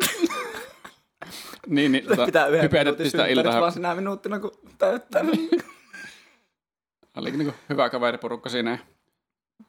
[1.66, 3.60] niin, niin tota, Pitää yhden minuutin sitä iltaa.
[3.60, 5.24] vaan sinä minuuttina, kun täyttää.
[7.16, 8.70] Oli niinku hyvä kaveriporukka siinä.
[8.70, 8.78] ja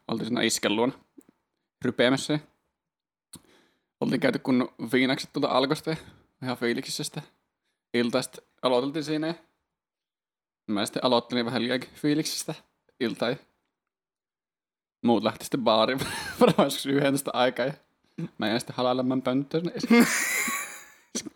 [0.07, 0.93] Oltiin siinä isken luona
[1.85, 2.39] rypeämässä.
[4.01, 5.95] Oltiin käyty kun viinakset tuolta alkosta ja
[6.43, 7.21] ihan fiiliksissä sitä
[7.93, 8.21] iltaa.
[8.21, 9.27] Sitten aloiteltiin siinä.
[9.27, 9.33] ja
[10.67, 12.53] Mä sitten aloittelin vähän liiankin fiiliksistä
[12.99, 13.29] iltaa.
[13.29, 13.35] Ja
[15.05, 15.99] muut lähti sitten baariin
[16.39, 17.65] varmaan joskus 11 aikaa.
[17.65, 17.73] Ja
[18.37, 19.63] mä jäin sitten halailemaan pönttöön.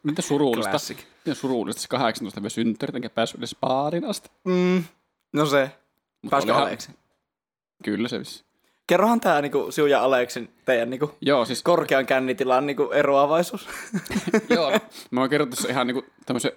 [0.03, 0.69] Mitä surullista.
[0.69, 0.97] Classic.
[1.17, 4.29] Miten surullista se 18 vielä synttärit, enkä päässyt edes baariin asti.
[4.43, 4.83] Mm.
[5.33, 5.71] No se.
[6.21, 6.95] Mut Pääskö olihan- Aleksen?
[7.83, 8.43] Kyllä se vissi.
[8.87, 13.67] Kerrohan tää niinku sinun ja Aleksen teidän niinku Joo, siis korkean kännitilan niinku eroavaisuus.
[14.49, 14.71] Joo,
[15.11, 16.51] mä voin kertoa tässä ihan niinku tämmöisen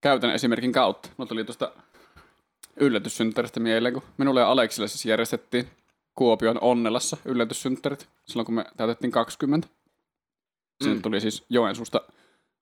[0.00, 1.08] käytännön esimerkin kautta.
[1.16, 1.72] Mulla tuli tuosta
[2.76, 5.68] yllätyssynttäristä mieleen, kun minulle ja Aleksille siis järjestettiin
[6.14, 9.68] Kuopion Onnelassa yllätyssynttärit silloin, kun me täytettiin 20.
[10.82, 11.02] Sinne Mm.
[11.02, 12.00] tuli siis Joensuusta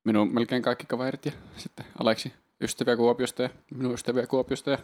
[0.04, 4.70] minun melkein kaikki kaverit ja sitten Aleksi ystäviä Kuopiosta ja minun ystäviä Kuopiosta.
[4.70, 4.78] Ja...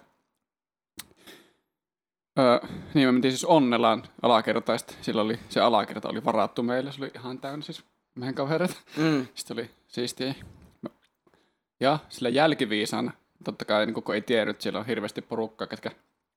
[2.38, 2.58] Öö,
[2.94, 4.94] niin me mentiin siis Onnelaan alakertaista.
[5.00, 6.92] Sillä oli, se alakerta oli varattu meille.
[6.92, 8.74] Se oli ihan täynnä siis meidän kavereita.
[8.96, 9.26] Mm.
[9.34, 10.34] Sitten oli siistiä.
[11.80, 13.12] Ja sillä jälkiviisana,
[13.44, 15.90] totta kai niin kun ei että siellä on hirveästi porukkaa, ketkä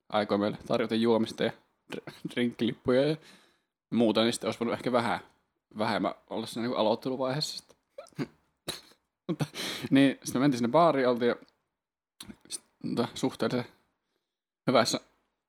[0.10, 1.52] aikoo meille tarjota juomista ja
[1.96, 3.16] dr- drinkkilippuja ja
[3.90, 5.20] muuta, niin sitten olisi voinut ehkä vähän
[5.78, 7.58] vähemmän olla siinä niin aloitteluvaiheessa.
[7.58, 7.78] Sitten.
[9.28, 9.46] Mutta,
[9.90, 11.36] niin, sitten me mentiin sinne baariin, oltiin ja
[12.50, 13.66] sit, mutta suhteellisen
[14.68, 15.00] hyvässä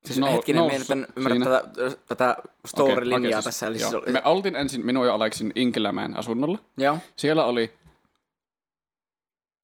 [0.05, 2.35] Siis nou- hetkinen, mä en ymmärrä tätä, tätä
[2.67, 3.67] story-linjaa Okei, okei, tässä.
[3.67, 6.59] Eli siis oli, Me oltiin ensin minun ja Aleksin Inkelämäen asunnolla.
[6.77, 6.97] joo.
[7.15, 7.73] Siellä oli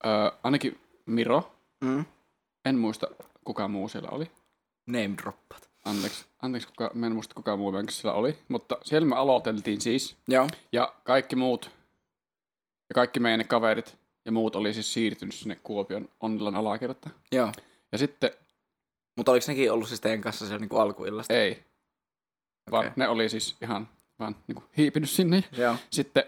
[0.06, 1.52] öö, ainakin Miro.
[1.80, 2.04] Mm.
[2.64, 3.06] En muista
[3.44, 4.30] kuka muu siellä oli.
[4.86, 5.67] Name droppat.
[5.90, 8.38] Anteeksi, anteeksi kuka, mä en muista kuka muu siellä oli.
[8.48, 10.16] Mutta siellä me aloiteltiin siis.
[10.28, 10.48] Joo.
[10.72, 11.70] Ja kaikki muut,
[12.88, 17.14] ja kaikki meidän kaverit ja muut oli siis siirtynyt sinne Kuopion Onnilan alakertaan.
[17.32, 17.52] Joo.
[17.92, 18.30] Ja sitten
[19.16, 21.34] Mutta oliko nekin ollut siis teidän kanssa siellä niinku alkuillasta?
[21.34, 21.64] ei,
[22.70, 22.92] vaan Okei.
[22.96, 25.44] ne oli siis ihan vaan niinku hiipinyt sinne.
[25.52, 25.76] Joo.
[25.90, 26.24] Sitten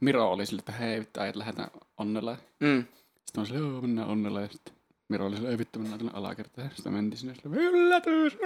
[0.00, 2.38] Miro oli sille, että hei vittu äijät lähdetään Onnelaan.
[2.60, 2.84] Mm.
[3.24, 4.40] Sitten mä silleen, joo, mennään onnella.
[4.40, 4.73] Ja sitten
[5.08, 6.70] Miro oli silleen, vittu, mennään tänne alakertaan.
[6.74, 8.32] Sitten me mentiin sinne silleen, yllätys!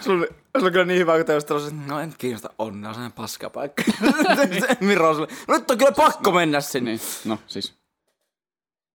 [0.00, 1.54] Sulla oli, sulla oli kyllä niin hyvä, kun te että
[1.86, 3.82] no en kiinnosta onnea, on sellainen paskapaikka.
[4.80, 6.90] Miro on silleen, nyt on kyllä pakko mennä sinne.
[6.90, 7.80] niin, no siis.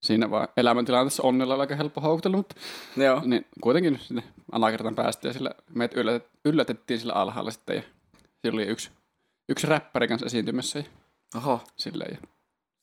[0.02, 2.54] Siinä vaan elämäntilanteessa onnella oli aika helppo houkutella, mutta
[2.96, 3.22] Joo.
[3.24, 7.76] niin, kuitenkin sinne alakertaan päästiin ja sillä meidät yllätet, yllätettiin sillä alhaalla sitten.
[7.76, 7.82] Ja
[8.42, 8.90] siellä oli yksi,
[9.48, 10.84] yksi räppäri kanssa esiintymässä ja
[11.36, 11.60] Oho.
[11.76, 12.18] silleen.
[12.22, 12.28] Ja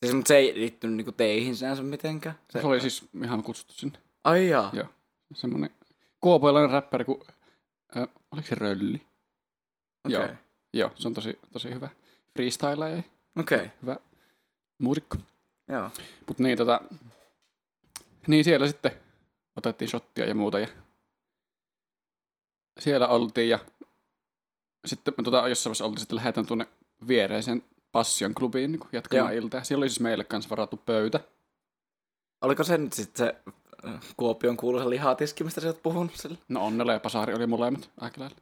[0.03, 2.39] Siis, mutta se ei liittynyt niinku teihin sinänsä mitenkään.
[2.49, 2.61] Se...
[2.61, 3.99] se oli siis ihan kutsuttu sinne.
[4.23, 4.69] Ai jaa.
[4.73, 4.87] Joo.
[5.33, 5.69] Semmoinen
[6.21, 7.21] kuopoilainen räppäri kuin,
[7.97, 9.01] äh, oliko se Rölli?
[10.05, 10.19] Okei.
[10.19, 10.27] Joo.
[10.73, 11.89] Joo, se on tosi, tosi hyvä
[12.33, 13.03] freestyle ja
[13.39, 13.57] Okei.
[13.57, 13.69] Okay.
[13.81, 13.97] hyvä
[14.77, 15.17] muusikko.
[15.67, 15.89] Joo.
[16.27, 16.81] Mut niin, tota,
[18.27, 18.91] niin siellä sitten
[19.55, 20.67] otettiin shottia ja muuta ja
[22.79, 23.59] siellä oltiin ja
[24.85, 26.67] sitten me tota, jossain vaiheessa oltiin sitten lähdetään tuonne
[27.07, 27.63] viereiseen
[27.93, 29.43] Passion klubiin niin jatkamaan Joo.
[29.43, 29.63] iltaa.
[29.63, 31.19] Siellä oli siis meille kanssa varattu pöytä.
[32.41, 33.35] Oliko se nyt sitten se
[33.87, 36.37] äh, Kuopion kuuluisa lihatiski, mistä sä oot puhunut sille?
[36.49, 38.37] No Onnela ja Pasari oli molemmat aika lailla.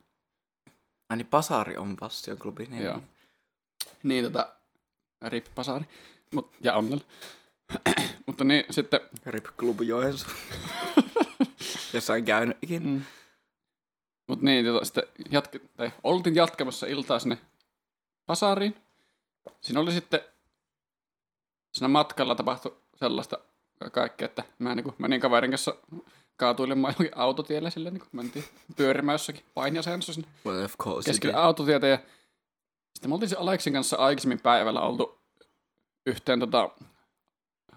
[1.10, 2.66] Ai niin, Pasari on Passion klubi.
[2.66, 2.84] Niin.
[2.84, 3.02] Joo.
[4.04, 4.54] Niin tota,
[5.22, 5.86] Rip Pasari
[6.34, 7.02] Mut, ja Onnela.
[8.28, 10.32] Mutta niin sitten Rip klubi Joensuu.
[11.94, 12.86] Jossain käynyt ikinä.
[12.86, 13.02] Mm.
[14.28, 17.38] Mut niin, tota, sitten jatke, tai oltiin jatkamassa iltaa sinne
[18.26, 18.76] Pasariin.
[19.62, 20.20] Siinä oli sitten,
[21.74, 23.38] siinä matkalla tapahtui sellaista
[23.80, 25.76] ka- kaikkea, että mä niin menin kaverin kanssa
[26.38, 31.12] kaatuilemaan johonkin autotielle sille, niin kuin mentiin pyörimään jossakin painiasennossa sinne Well, of course.
[31.12, 31.88] keskellä autotietä.
[31.88, 31.98] Ja
[32.94, 35.20] sitten me oltiin se Aleksin kanssa aikaisemmin päivällä oltu
[36.06, 36.70] yhteen tota,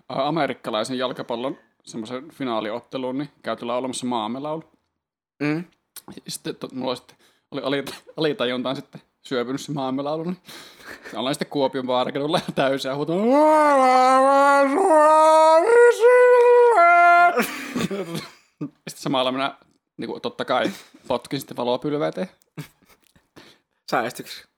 [0.09, 4.64] amerikkalaisen jalkapallon semmoisen finaaliotteluun, niin käyty laulamassa maamme laulu.
[5.42, 5.64] Mm.
[6.29, 7.16] Sitten tot, mulla sitten
[7.50, 10.37] oli alit, alitajuntaan sitten syöpynyt se maailmanlaulu, niin
[11.15, 13.17] ollaan sitten Kuopion baarikadulla täysiä huutaa.
[18.89, 19.59] sitten samalla minä
[19.97, 20.71] niin kuin, totta kai
[21.09, 22.31] potkin sitten valopylvää eteen.
[23.91, 24.49] Säästyks?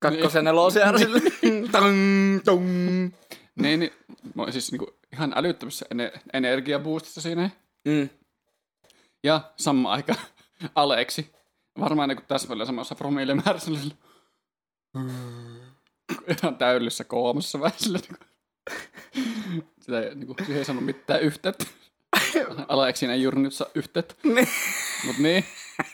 [0.00, 1.20] Kakkosen nelosen aina sille.
[1.72, 2.66] Tang, tung.
[3.58, 3.92] Niin, niin
[4.34, 7.50] mä olin siis niin kuin, ihan älyttömässä ene- energiaboostissa siinä.
[7.84, 8.08] Mm.
[9.24, 10.14] Ja sama aika
[10.74, 11.37] Aleksi.
[11.80, 13.70] Varmaan niin täsmälleen samassa promillemäärässä.
[16.42, 17.98] Ihan täydellisessä koomassa vähän sillä.
[17.98, 21.64] Niin kuin, sitä ei, niin kuin, siihen ei saanut mitään yhteyttä.
[22.68, 24.14] Aleksiin ei juuri nyt saa yhteyttä.
[25.06, 25.44] Mut niin,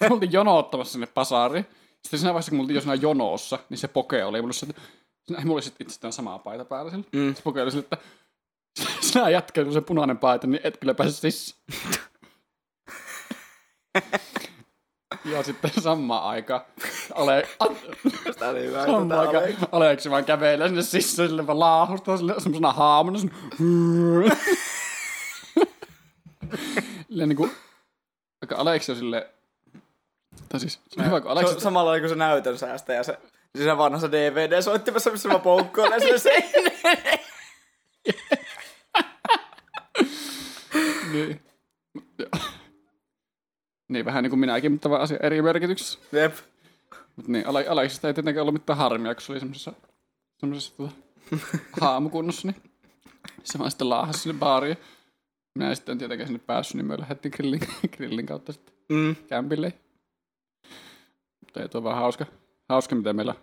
[0.01, 1.67] me oltiin jonoottamassa sinne pasariin.
[2.03, 4.67] Sitten siinä vaiheessa, kun me oltiin jo siinä jonossa, niin se poke oli mulle se,
[4.67, 4.83] että
[5.45, 7.05] mulla oli sitten itsestään samaa paita päällä sillä.
[7.13, 7.35] Mm.
[7.35, 7.99] Se poke oli sillä, että
[9.01, 11.61] sinä jätkä, kun se punainen paita, niin et kyllä pääse sisään.
[15.25, 16.61] Ja sitten samaan aikaan
[17.15, 17.65] Ale, a,
[18.33, 18.87] Sitä oli hyvä.
[18.87, 19.57] samaan Tätä aikaan oli.
[19.73, 23.19] Aleksi vaan kävelee sinne sisään, sille vaan laahustaa sille semmosena haamuna.
[23.19, 23.35] Sille
[27.09, 27.51] Silleen niinku,
[28.43, 29.31] vaikka Aleksi on sille,
[30.49, 33.03] tai siis, se on hyvä, kun Se Aleksi, on samalla niin kuin se näytön säästäjä,
[33.03, 33.19] se
[33.57, 37.19] siinä vanhassa DVD-soittimessa, missä mä poukkoilen sinne seinään.
[41.13, 41.41] niin.
[43.89, 45.99] Niin vähän niin kuin minäkin, mutta vaan asia eri merkityksessä.
[46.13, 46.35] Jep.
[47.17, 49.73] Mutta niin, Ale- Aleksista ei tietenkään ollut mitään harmia, kun se oli semmoisessa,
[50.39, 50.93] semmoisessa tota,
[51.81, 52.63] haamukunnossa, niin
[53.45, 54.77] se vaan sitten laahasi sinne baariin.
[55.55, 57.61] Minä en sitten tietenkään sinne päässyt, niin me lähdettiin grillin,
[57.97, 59.17] grillin kautta sitten Mm.
[59.29, 59.73] kämpille.
[61.41, 62.27] Mutta ei tuo vaan hauska,
[62.69, 63.35] hauska mitä meillä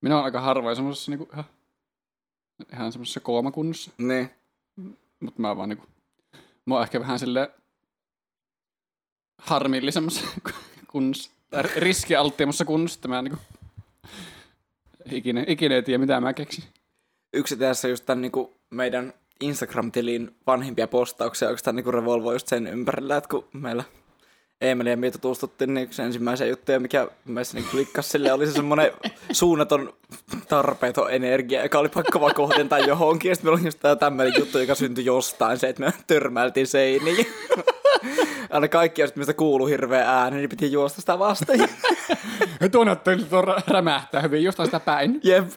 [0.00, 1.44] Minä olen aika harvoin semmoisessa niinku ihan,
[2.72, 3.90] ihan semmoisessa koomakunnossa.
[3.98, 4.30] Niin.
[5.20, 5.86] Mutta mä vaan niinku,
[6.66, 7.48] mä oon ehkä vähän silleen
[9.38, 10.26] harmillisemmassa
[10.92, 11.30] kunnossa.
[11.50, 13.38] Tai riskialttiimmassa kunnossa, että mä niinku
[15.10, 16.64] ikinä, ikinä ei tiedä, mitä mä keksin.
[17.32, 18.32] Yksi tässä just tämän niin
[18.70, 23.84] meidän Instagram-tilin vanhimpia postauksia oikeastaan niin revolvoi just sen ympärillä, että kun meillä
[24.60, 28.52] Eemeli ja minä tutustuttiin, niin yksi ensimmäisiä juttuja, mikä meissä niin klikkasi sille, oli se
[28.52, 28.92] semmoinen
[29.32, 29.94] suunnaton
[30.48, 33.28] tarpeeton energia, joka oli pakko vaan kohdentaa johonkin.
[33.28, 37.26] Ja sitten meillä oli just tämmöinen juttu, joka syntyi jostain, se, että me törmäiltiin seiniin.
[38.50, 41.58] Aina kaikki, jos mistä kuuluu hirveä ääni, niin piti juosta sitä vastaan.
[42.60, 42.96] Ja tuonne
[43.66, 45.20] rämähtää hyvin jostain sitä päin.
[45.24, 45.48] Jep.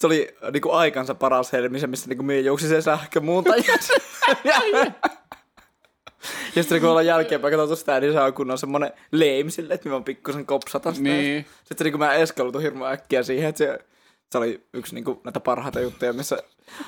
[0.00, 3.94] Se oli niinku aikansa paras helmi, se missä niinku mie juoksi sen sähkömuuntajassa.
[6.56, 9.88] Ja sitten kun ollaan jälkeenpäin katsottu sitä, niin se on kunnon semmonen lame sille, että
[9.88, 11.08] mä pikkusen kopsatan sitä.
[11.08, 11.46] Niin.
[11.64, 13.78] Sitten niinku mä eskaloitun hirmu äkkiä siihen, että se,
[14.32, 16.38] se oli yksi niinku näitä parhaita juttuja, missä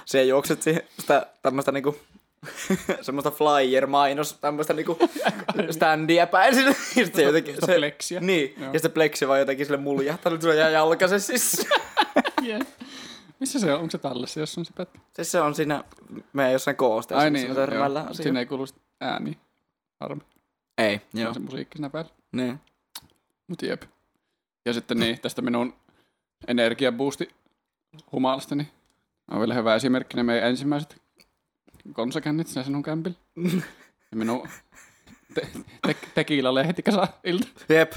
[0.05, 1.96] se juokset siihen sitä tämmöistä niinku
[3.02, 4.98] semmoista flyer-mainos, tämmöistä niinku
[5.70, 6.76] standia päin sille.
[6.96, 8.20] Ja sit se jotenkin, se, pleksiä.
[8.20, 8.72] Niin, Joo.
[8.72, 11.81] ja sitten pleksi vaan jotenkin sille muljahtanut, se jää jalkasen sisään.
[12.46, 12.66] Yeah.
[13.40, 13.81] Missä se on?
[13.81, 14.98] Onko se tallessa, jos on se pätkä?
[15.12, 15.85] Siis se on siinä
[16.33, 18.14] meidän jossain koosteessa, Ai niin, joo.
[18.14, 18.66] Siinä ei kuulu
[19.00, 19.38] ääni.
[20.01, 20.23] Harmi.
[20.79, 21.35] Ei, Joo.
[21.35, 22.11] se musiikki siinä päällä.
[22.33, 22.61] Niin.
[23.49, 23.83] Mut jep.
[24.67, 25.75] Ja sitten niin, tästä minun
[26.49, 27.29] energiaboosti
[28.13, 28.69] humalasta, niin
[29.31, 31.03] on vielä hyvä esimerkki ne meidän ensimmäiset
[31.93, 33.17] konsakännit siinä sinun kämpillä.
[34.11, 34.49] Ja minun
[35.35, 35.49] te-
[35.87, 37.49] te- tekiila-lehtikasa ilta.
[37.69, 37.93] Jep,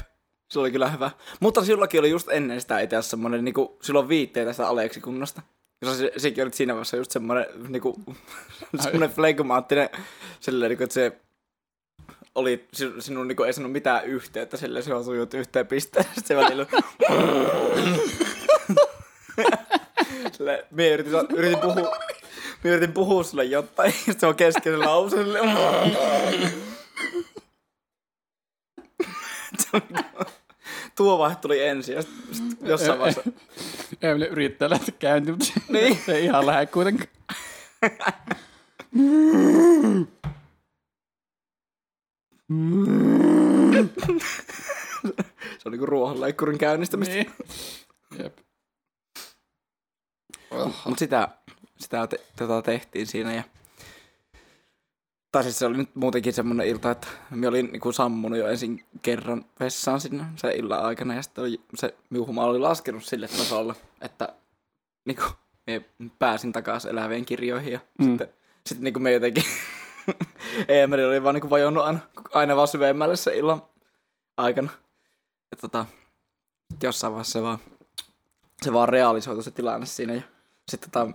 [0.50, 1.10] se oli kyllä hyvä.
[1.40, 5.42] Mutta sinullakin oli just ennen sitä itse asiassa semmonen, niinku, silloin viitteitä sitä Aleksi-kunnasta.
[5.82, 8.02] Ja se, sekin oli siinä vaiheessa just semmonen, niinku,
[8.80, 9.88] semmonen flegmaattinen,
[10.40, 11.20] silleen, niinku, että se
[12.34, 16.36] oli, sin- sinun niinku, ei sanonut mitään yhteyttä, silleen se osui just yhteen pisteeseen, sitten
[16.36, 16.66] se välillä
[20.32, 21.96] Silleen, mie yritin, yritin puhua,
[22.64, 25.56] mie yritin puhua sulle jotain, ja se on kesken lause, silleen,
[30.96, 33.30] tuo vaihe tuli ensin, ja sitten sit jossain vaiheessa,
[34.02, 35.98] Emily yrittää lähteä käyntiin, mutta Niin.
[36.06, 37.08] se ei ihan lähde kuitenkaan.
[45.58, 47.14] se on niinku ruohonleikkurin käynnistämistä.
[47.14, 47.30] Niin.
[48.18, 48.38] Jep.
[50.50, 50.74] Oh.
[50.84, 51.28] Mutta sitä,
[51.78, 53.42] sitä te, tota tehtiin siinä ja
[55.32, 58.84] tai siis se oli nyt muutenkin semmoinen ilta, että mä olin niinku sammunut jo ensin
[59.02, 63.74] kerran vessaan sinne se illan aikana ja sitten oli, se miuhuma oli laskenut sille tasolle,
[64.00, 64.28] että
[65.04, 65.24] niinku
[65.66, 65.84] me
[66.18, 68.04] pääsin takaisin elävien kirjoihin ja Mm.
[68.06, 68.10] mm.
[68.10, 68.28] sitten,
[68.66, 69.44] sitten niinku me jotenkin
[70.68, 71.98] Eemeli oli vaan niinku vajonnut aina,
[72.34, 73.62] aina vaan syvemmälle se illan
[74.36, 74.70] aikana.
[75.50, 75.86] Ja tota,
[76.82, 77.58] jossain vaiheessa se vaan,
[78.62, 80.22] se vaan realisoitu se tilanne siinä ja
[80.68, 81.12] sitten tota,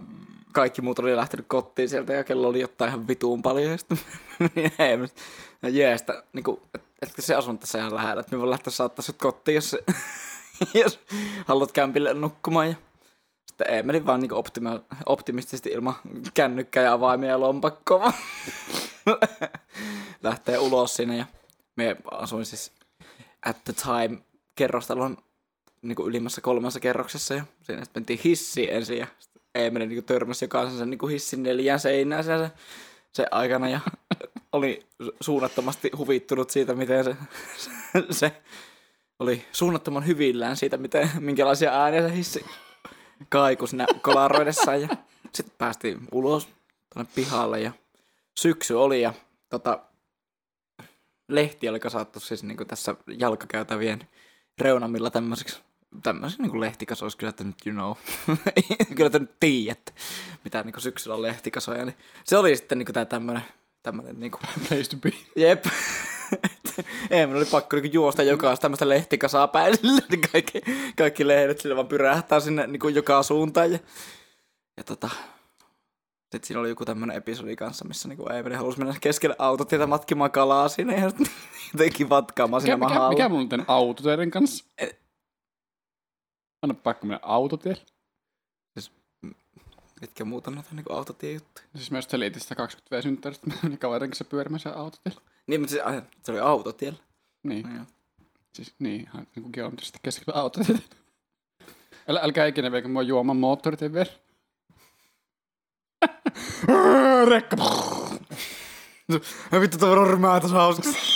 [0.53, 3.99] kaikki muut oli lähtenyt kotiin sieltä ja kello oli jotain ihan vituun paljon ja sitten
[4.55, 5.09] niin Eemeli,
[5.61, 9.03] ja jeestä, niinku, että et se asun tässä ihan lähellä, että me voin lähteä saattaa
[9.03, 9.77] sut kotiin, jos,
[10.83, 10.99] jos
[11.45, 12.75] haluat kämpille nukkumaan ja
[13.47, 15.95] sitten Eemeli vaan niinku optima- optimistisesti ilman
[16.33, 18.13] kännykkää ja avaimia ja lompakkoa
[20.23, 21.25] lähtee ulos sinne ja
[21.75, 22.71] me asuin siis
[23.45, 24.17] at the time
[24.55, 25.17] kerrostalon
[25.81, 29.07] niin kuin ylimmässä kolmessa kerroksessa ja siinä sitten mentiin hissiin ensin ja
[29.55, 32.51] Eemeli niin törmäsi jokaisen sen niin hissin neljään seinään se, se,
[33.11, 33.79] se aikana ja
[34.51, 34.85] oli
[35.21, 37.15] suunnattomasti huvittunut siitä, miten se,
[37.57, 37.71] se,
[38.19, 38.41] se
[39.19, 42.45] oli suunnattoman hyvillään siitä, miten, minkälaisia ääniä se hissi
[43.29, 44.87] kaikus siinä kolaroidessaan ja
[45.33, 46.49] sitten päästiin ulos
[46.93, 47.71] tuonne pihalle ja
[48.39, 49.13] syksy oli ja
[49.49, 49.79] tota,
[51.29, 54.07] lehti oli kasattu siis niin kuin tässä jalkakäytävien
[54.61, 55.59] reunamilla tämmöiseksi
[56.03, 57.93] tämmöisen niin lehtikasoiksi, kyllä te nyt you know,
[58.95, 59.91] kyllä te nyt tiedätte,
[60.43, 63.43] mitä niin syksyllä on lehtikasoja, niin se oli sitten niin tämä tämmöinen,
[63.83, 65.11] tämmöinen niin kuin, Place to be.
[65.35, 65.65] jep,
[67.09, 69.75] ei, minun oli pakko niin juosta jokaista tämmöistä lehtikasaa päin,
[70.09, 70.61] niin kaikki,
[70.97, 73.79] kaikki lehdet sille vaan pyrähtää sinne niin kuin joka suuntaan ja,
[74.77, 75.09] ja tota,
[76.31, 80.31] sitten siinä oli joku tämmöinen episodi kanssa, missä niinku Eemeli halusi mennä keskelle autotietä matkimaan
[80.31, 81.11] kalaa siinä ja
[81.73, 83.09] jotenkin vatkaamaan Mikä, siinä mikä, mahalla.
[83.09, 84.65] mikä on tämän autoteiden kanssa?
[84.77, 85.01] Et-
[86.61, 87.81] Anna pakko mennä autotielle.
[90.01, 91.67] Mitkä muut on näitä niinku autotiejuttuja?
[91.75, 95.21] Siis myös selitin sitä 20 v synttäristä, mä menin kaverin kanssa pyörimään siellä autotielle.
[95.47, 96.99] Niin, mutta se, ai, se oli autotiellä.
[97.43, 97.85] Niin, No, joo.
[98.55, 100.81] siis niin, ihan niin kuin geometrisesti keskellä autotietä.
[102.07, 104.11] Älä, älkää ikinä viekö mua juomaan moottoritien vielä.
[107.29, 107.55] Rekka.
[109.51, 111.15] Ja vittu tuo rormaa tuossa hauskaksi.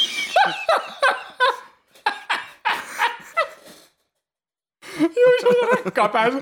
[5.75, 6.37] Rekka pääsi.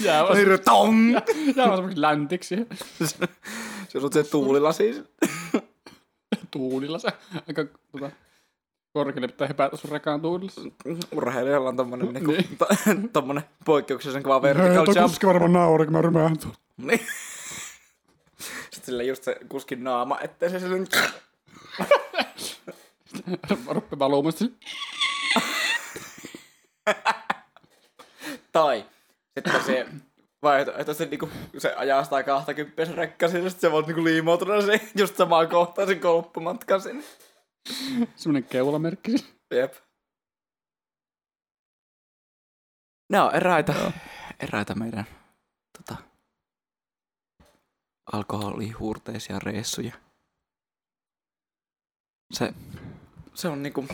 [0.00, 1.12] Jää vaan Hirveä tong!
[1.56, 2.56] jää vaan semmoksi läntiksi.
[3.88, 4.70] Se on se tuulilla.
[6.50, 7.08] Tuulilla se.
[7.48, 8.10] Aika tota,
[8.92, 10.72] korkealle pitää hypätä sun rekaan tuulilla.
[11.12, 12.56] Urheilijalla on tommonen, niinku, Niin.
[12.58, 12.66] to,
[13.12, 15.14] tommonen poikkeuksellisen kova vertical jump.
[15.24, 16.36] varmaan nauraa, kun mä rymään
[16.76, 17.00] Niin.
[18.70, 20.86] Sitten sillä just se kuskin naama, ettei se sen...
[23.68, 24.44] Ruppe valumasta.
[28.52, 28.84] Tai
[29.34, 29.86] sitten se
[30.42, 31.28] vaihtoehtoisesti niinku,
[31.58, 35.48] se ajaa sitä 20 se rekka sinne, sit se voi niinku liimoutua se just samaan
[35.48, 37.04] kohtaan sen kolppumatkan sinne.
[38.16, 39.14] Semmonen keulamerkki.
[39.50, 39.74] Jep.
[43.08, 43.92] Nämä on eräitä,
[44.40, 45.04] eräitä meidän
[45.78, 46.02] tota,
[48.12, 49.94] alkoholihuurteisia reissuja.
[52.32, 52.54] Se,
[53.34, 53.86] se on niinku,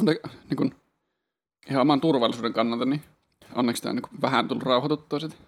[0.00, 0.20] Ante,
[0.50, 0.74] niin kun,
[1.70, 3.02] ihan oman turvallisuuden kannalta, niin
[3.54, 5.38] onneksi tämä niin vähän tullut rauhoituttua sit.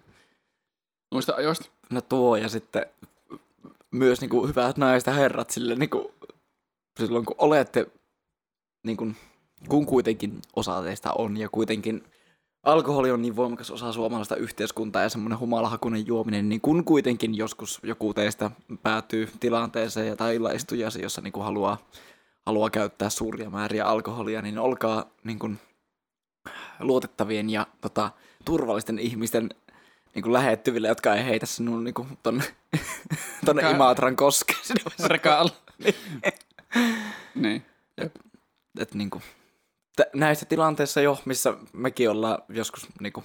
[1.11, 1.65] Noista ajoista.
[1.89, 2.85] no tuo ja sitten
[3.91, 6.13] myös niinku hyvät naiset ja herrat sille niinku,
[6.99, 7.87] silloin kun olette,
[8.83, 9.07] niinku,
[9.69, 12.03] kun kuitenkin osa teistä on ja kuitenkin
[12.63, 17.79] alkoholi on niin voimakas osa suomalaista yhteiskuntaa ja semmoinen humalahakunen juominen, niin kun kuitenkin joskus
[17.83, 18.51] joku teistä
[18.83, 21.77] päätyy tilanteeseen tai illaistujaisi, jossa niinku haluaa,
[22.45, 25.51] haluaa käyttää suuria määriä alkoholia, niin olkaa niinku
[26.79, 28.11] luotettavien ja tota,
[28.45, 29.49] turvallisten ihmisten
[30.15, 31.93] niinku lähettyville, jotka ei heitä sinun
[32.23, 32.43] tonne
[33.61, 34.59] Joka- Imatran koskeen.
[34.61, 34.81] sinne.
[37.35, 37.65] Niin.
[38.79, 39.21] Et niinku,
[39.95, 43.23] t- näissä tilanteissa jo, missä mekin ollaan joskus niinku,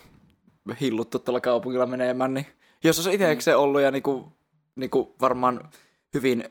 [0.80, 2.46] hilluttu tuolla kaupungilla menemään, niin
[2.84, 4.32] jos olisi itsekseen ollut ja niinku,
[4.76, 5.70] niinku varmaan
[6.14, 6.44] hyvin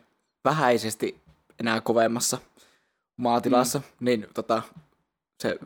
[0.46, 1.22] vähäisesti
[1.60, 2.38] enää kovemmassa
[3.18, 4.06] maatilassa, mm.
[4.06, 4.62] niin tota,
[5.44, 5.60] se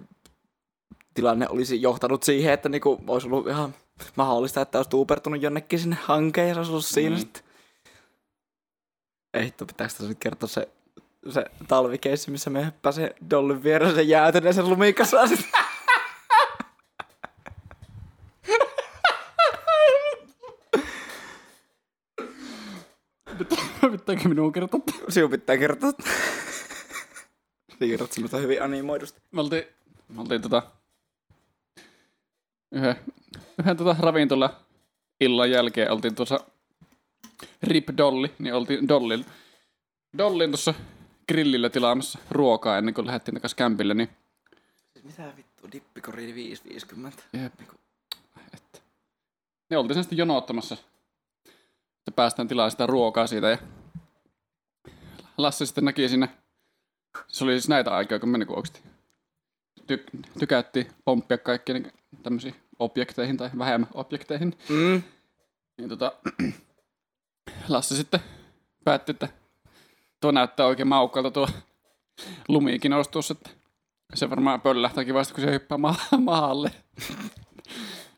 [1.14, 3.76] tilanne olisi johtanut siihen, että niinku, olisi ollut ihan
[4.16, 7.20] mahdollista, että olisi tuupertunut jonnekin sinne hankeen ja olisi ollut siinä Mm.
[7.20, 7.44] sitten.
[9.34, 10.68] Ei hitto, pitääkö tässä nyt kertoa se,
[11.30, 15.52] se talvikeissi, missä me hyppäsin Dollin vieressä sen jäätyneisen lumikasaan sitten.
[23.92, 24.80] Pitääkö minun kertoa?
[25.10, 25.92] Sinun pitää kertoa.
[27.70, 29.22] Sinä kerrot semmoista hyvin animoidusta.
[29.32, 29.64] Me oltiin,
[30.10, 30.64] me oltiin tota,
[32.72, 32.96] yhden,
[33.60, 34.60] yhden tota ravintola
[35.20, 36.40] illan jälkeen oltiin tuossa
[37.64, 39.26] Rip Dolly, niin oltiin Dollin,
[40.18, 40.74] Dollin tuossa
[41.28, 44.10] grillillä tilaamassa ruokaa ennen kuin lähdettiin takaisin kämpille, niin
[44.94, 47.24] Siis mitä vittu, dippikori 550.
[47.34, 47.54] Jep.
[48.54, 48.80] Että.
[49.70, 50.78] Ne oltiin sen sitten jonoottamassa.
[52.00, 53.58] että päästään tilaa sitä ruokaa siitä ja
[55.38, 56.30] Lasse sitten näki sinne.
[57.28, 58.82] Se oli siis näitä aikoja, kun me niinku oikeasti
[59.92, 61.92] ty- tykättiin pomppia kaikkia niin
[62.24, 64.58] tämmöisiin objekteihin tai vähemmän objekteihin.
[64.70, 65.04] Mm.
[65.78, 66.12] Niin tota,
[67.70, 68.20] Lasse sitten
[68.84, 69.30] päätti, että
[70.24, 71.48] tuo näyttää oikein maukkaalta tuo
[72.48, 73.50] lumiikin tuossa, että
[74.14, 76.72] se varmaan pöllähtääkin vasta, kun se hyppää ma- maalle.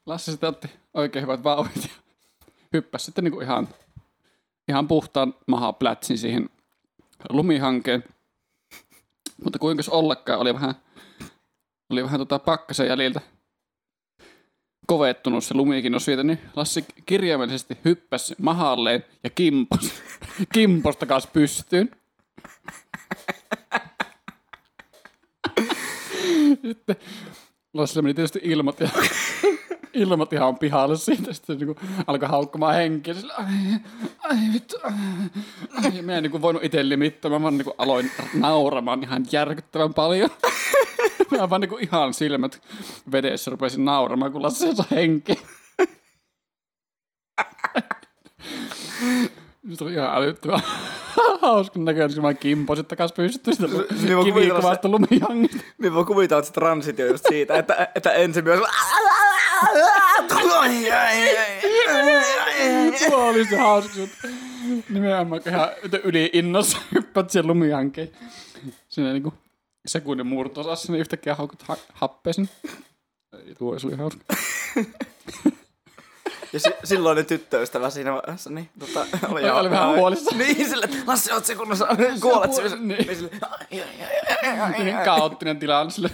[0.05, 1.89] Lasse sitten otti oikein hyvät vauhdit ja
[2.73, 3.67] hyppäsi sitten niinku ihan,
[4.67, 6.49] ihan puhtaan mahaplätsin siihen
[7.29, 8.03] lumihankeen.
[9.43, 10.75] Mutta kuinka ollakaan oli vähän,
[11.89, 13.21] oli vähän tota pakkasen jäljiltä.
[14.87, 19.91] Kovettunut se lumikin on siitä, niin Lassi kirjaimellisesti hyppäsi mahalleen ja kimpos,
[20.53, 21.91] kimpos takas pystyyn.
[26.61, 26.95] Sitten
[27.73, 28.89] Lassi meni tietysti ilmat ja
[29.93, 31.33] ilmat ihan pihalle siitä.
[31.33, 31.75] Sitten niin
[32.07, 33.13] alkoi haukkumaan henkiä.
[33.13, 33.45] Sillä, ai,
[34.23, 34.77] ai vittu.
[34.83, 34.93] Ai.
[35.83, 36.01] ai.
[36.01, 37.41] Mä en niin voinut itse limittämään.
[37.41, 40.29] Mä niin aloin nauramaan ihan järkyttävän paljon.
[41.39, 42.61] Mä vaan niin ihan silmät
[43.11, 45.35] vedessä rupesin nauramaan, kun Lassi saa henkeä.
[49.73, 50.61] Se oli ihan älyttömän
[51.41, 55.57] hauskan näköinen, kun mä kimposin takas pystyyn sitä Niin kivikuvasta lumihangista.
[55.77, 58.59] Niin voi kuvitella, että se transitio just siitä, että, että ensin myös...
[63.09, 64.27] Tuo oli se hauska juttu.
[64.89, 65.69] Nimenomaan kun ihan
[66.03, 68.09] yli innossa hyppät siihen lumihankeen.
[68.89, 69.33] Siinä niinku
[69.87, 72.49] sekunnin murtosassa, niin yhtäkkiä haukut ha- happesin.
[73.33, 74.23] Ei, tuo oli hauska.
[76.53, 80.37] Ja si- silloinen tyttöystävä siinä vaiheessa, niin tota, oli, Oli vähän huolissaan.
[80.39, 81.87] Niin, sille, että Lassi, oot se kunnossa,
[82.21, 82.61] kuolet se.
[82.63, 82.87] Niin.
[83.07, 83.87] Niin sille, ai, ai,
[84.43, 86.09] ai, ai, ai, Niin kaoottinen tilanne sille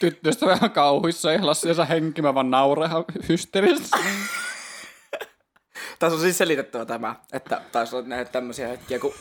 [0.00, 3.98] tyttöstä vähän kauhuissa ja Lassi ja saa henkimä vaan nauraa ihan hysteerisesti.
[5.98, 9.14] Tässä on siis selitettävä tämä, että taisi olla näitä tämmöisiä hetkiä, kun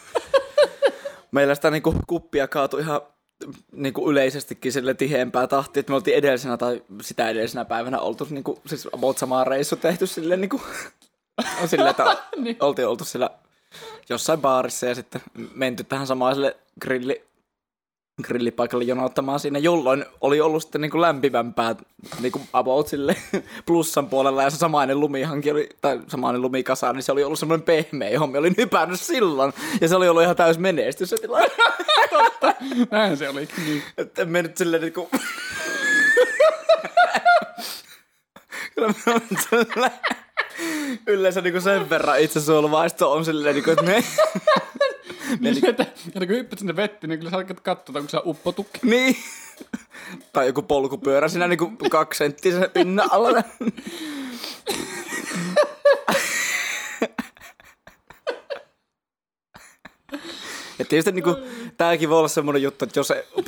[1.31, 3.01] meillä sitä niinku kuppia kaatui ihan
[3.71, 8.61] niinku yleisestikin sille tiheämpää tahtia, että me oltiin edellisenä tai sitä edellisenä päivänä oltu niinku,
[8.65, 10.61] siis about samaa reissu tehty sille niinku,
[11.65, 12.57] sille, että Niin.
[12.59, 13.29] oltiin oltu siellä
[14.09, 15.21] jossain baarissa ja sitten
[15.55, 17.28] menty tähän samaiselle grilli,
[18.23, 21.75] grillipaikalle jonottamaan siinä, jolloin oli ollut sitten niinku lämpimämpää
[22.21, 23.15] niinku about sille
[23.65, 27.65] plussan puolella ja se samainen lumihanki oli, tai samainen lumikasa, niin se oli ollut semmoinen
[27.65, 29.53] pehmeä, johon me olin hypännyt silloin.
[29.81, 31.49] Ja se oli ollut ihan täys menestys se tilanne.
[32.91, 33.47] Näin se oli.
[33.65, 33.83] Niin.
[33.97, 35.09] Että en mennyt silleen niinku...
[38.75, 39.91] Kyllä mä olen silleen...
[41.07, 44.03] Yleensä niinku sen verran itsesuolvaisto on silleen niinku, että me...
[45.39, 48.79] Niin, että, että kun hyppät sinne vettiin, niin kyllä sä alkat katsoa, kun sä uppotukki.
[48.83, 49.15] Niin.
[50.33, 53.29] Tai joku polkupyörä siinä niinku kaksi senttisen pinnan alla.
[60.79, 61.35] Ja tietysti niinku,
[61.77, 63.43] tääkin voi olla semmonen juttu, että jos se on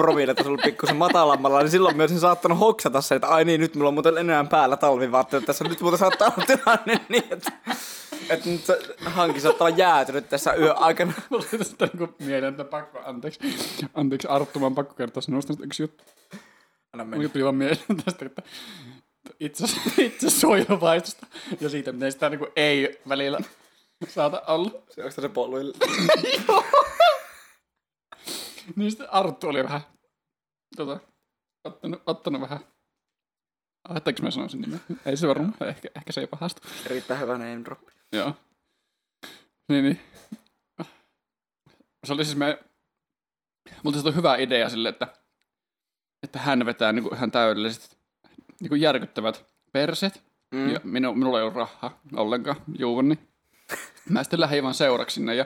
[0.45, 3.93] ollut pikkusen matalammalla, niin silloin myös saattanut hoksata se, että ai niin, nyt mulla on
[3.93, 5.45] muuten enää päällä talvivaatteet.
[5.45, 7.51] Tässä nyt muuten saattaa olla tilanne niin, että,
[8.29, 11.13] että nyt se hanki saattaa olla jäätynyt tässä yön aikana.
[11.29, 13.39] Mulla oli tästä niinku mieleen, että pakko, anteeksi,
[13.93, 16.03] anteeksi Arttu, mä pakko kertoa sinusta yksi juttu.
[16.93, 17.29] Anna mennä.
[17.29, 18.41] tuli vaan mieleen tästä, että
[19.39, 19.65] itse,
[19.97, 21.27] itse suojeluvaistosta
[21.61, 23.39] ja siitä, miten sitä niinku ei välillä
[24.07, 24.71] saata olla.
[24.89, 25.73] Se onko se polville?
[28.75, 29.81] Niin sitten Arttu oli vähän,
[30.75, 30.99] tota,
[31.63, 32.59] ottanut, ottanut vähän,
[33.89, 34.81] Ajattelinko mä sanoisin nimen?
[35.05, 36.67] Ei se varmaan, ehkä, ehkä se ei pahastu.
[36.89, 37.81] Erittäin hyvä name drop.
[38.11, 38.35] Joo.
[39.69, 39.99] Niin, niin.
[42.03, 42.63] Se oli siis me...
[43.83, 45.07] Mutta se on hyvä idea sille, että,
[46.23, 47.97] että hän vetää niin kuin, ihan täydelliset
[48.59, 50.23] niin kuin järkyttävät perset.
[50.51, 50.69] Mm.
[50.69, 53.27] Ja minu, minulla ei ollut rahaa ollenkaan juua, niin
[54.09, 55.45] mä sitten lähdin vaan seuraksi sinne ja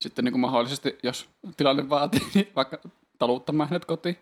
[0.00, 2.78] sitten niin kuin mahdollisesti, jos tilanne vaatii, niin vaikka
[3.18, 4.16] taluttamaan hänet kotiin.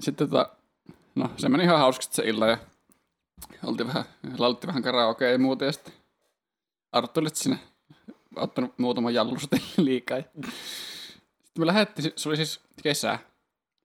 [0.00, 0.50] Sitten tota,
[1.14, 2.58] no se meni ihan hauskasti se illa ja
[3.64, 4.04] oltiin vähän,
[4.38, 5.92] laulettiin vähän karaokea ja muuta ja sitten
[6.92, 7.58] Arttu oli sinne
[8.36, 10.18] ottanut muutaman jallusten liikaa.
[10.18, 10.24] Ja
[11.44, 13.18] Sitten me lähdettiin, se oli siis kesä,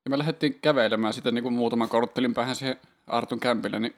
[0.06, 3.96] ja me lähdettiin kävelemään sitten niin kuin muutaman korttelin päähän siihen Artun kämpille, niin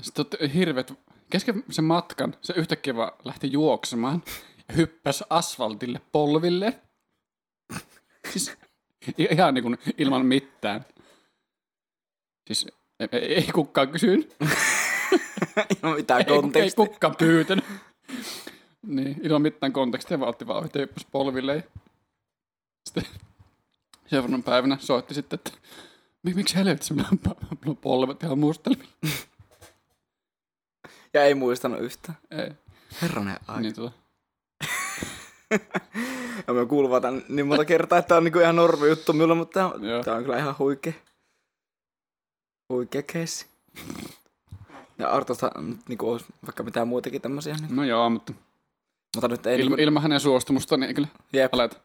[0.00, 0.92] sitten hirveet,
[1.30, 4.22] kesken sen matkan se yhtäkkiä vaan lähti juoksemaan
[4.72, 6.80] ja hyppäsi asfaltille polville.
[8.32, 8.52] Siis
[9.30, 10.84] ihan niin kuin ilman mitään.
[12.46, 12.66] Siis
[13.00, 14.36] ei, ei, ei kukaan kysynyt.
[15.82, 16.86] Ilman mitään Ei, ei kontekstia.
[16.86, 17.64] kukaan pyytänyt.
[18.86, 21.56] niin, ilman mitään kontekstia, vaan otti vaan yhtä hyppäsi polville.
[21.56, 21.62] ja
[22.88, 23.04] Sitten
[24.06, 25.50] seuraavana päivänä soitti sitten, että
[26.28, 28.92] "Mik- miksi helvetissä mulla on, mulla on polvet ihan mustelmilla.
[31.14, 32.18] Ja ei muistanut yhtään.
[32.30, 32.50] Ei,
[33.02, 33.60] Herranen aika.
[33.60, 34.01] niin tota.
[36.46, 39.60] Ja vaan tän niin monta kertaa, että tää on niinku ihan normi juttu minulla, mutta
[39.60, 40.92] tää on, tää on kyllä ihan huikea.
[42.68, 43.46] Huikea keissi.
[44.98, 45.52] Ja Artosta
[45.88, 47.54] niinku olisi vaikka mitään muitakin tämmösiä.
[47.54, 47.76] Niin.
[47.76, 48.32] No joo, mutta
[49.16, 51.76] Mutta nyt ei ilma, niinku, ilman hänen suostumusta niin kyllä jep, aleta.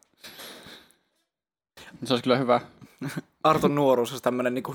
[2.04, 2.60] Se olisi kyllä hyvä,
[3.44, 4.74] Arton nuoruus olisi tämmönen niinku,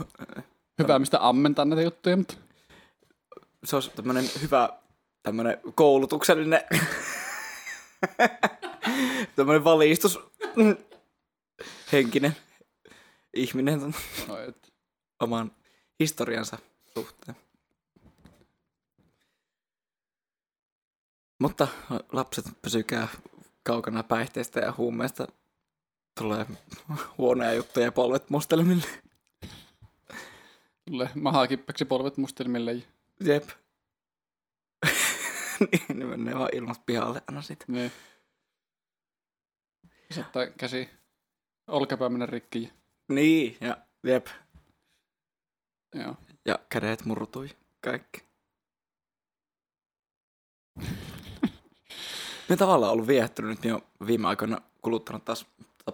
[0.80, 2.34] hyvä mistä ammentaa näitä juttuja, mutta
[3.64, 4.70] se olisi tämmönen hyvä
[5.24, 6.62] tämmönen koulutuksellinen
[9.36, 10.20] tämmönen valistus
[11.92, 12.36] henkinen
[13.34, 13.94] ihminen
[14.28, 14.74] no, et,
[15.20, 15.52] oman
[16.00, 16.58] historiansa
[16.94, 17.38] suhteen.
[21.40, 21.68] Mutta
[22.12, 23.08] lapset pysykää
[23.64, 25.28] kaukana päihteistä ja huumeista.
[26.20, 26.46] Tulee
[27.18, 28.86] huonoja juttuja polvet mustelmille.
[30.86, 32.84] Tulee mahaa kippeksi polvet mustelmille.
[33.20, 33.50] Jep.
[35.72, 37.64] niin, ne menee vaan ilmat pihalle aina sit.
[37.68, 37.92] Niin.
[40.16, 40.90] Saattaa käsi
[41.68, 42.64] olkapää mennä rikki.
[42.64, 42.70] ja-
[43.16, 44.28] Niin, ja jep.
[45.96, 46.16] Joo.
[46.46, 47.50] Ja kädet murtui.
[47.84, 48.22] Kaikki.
[52.50, 55.46] Me tavallaan ollut viehtynyt nyt jo viime aikoina kuluttanut taas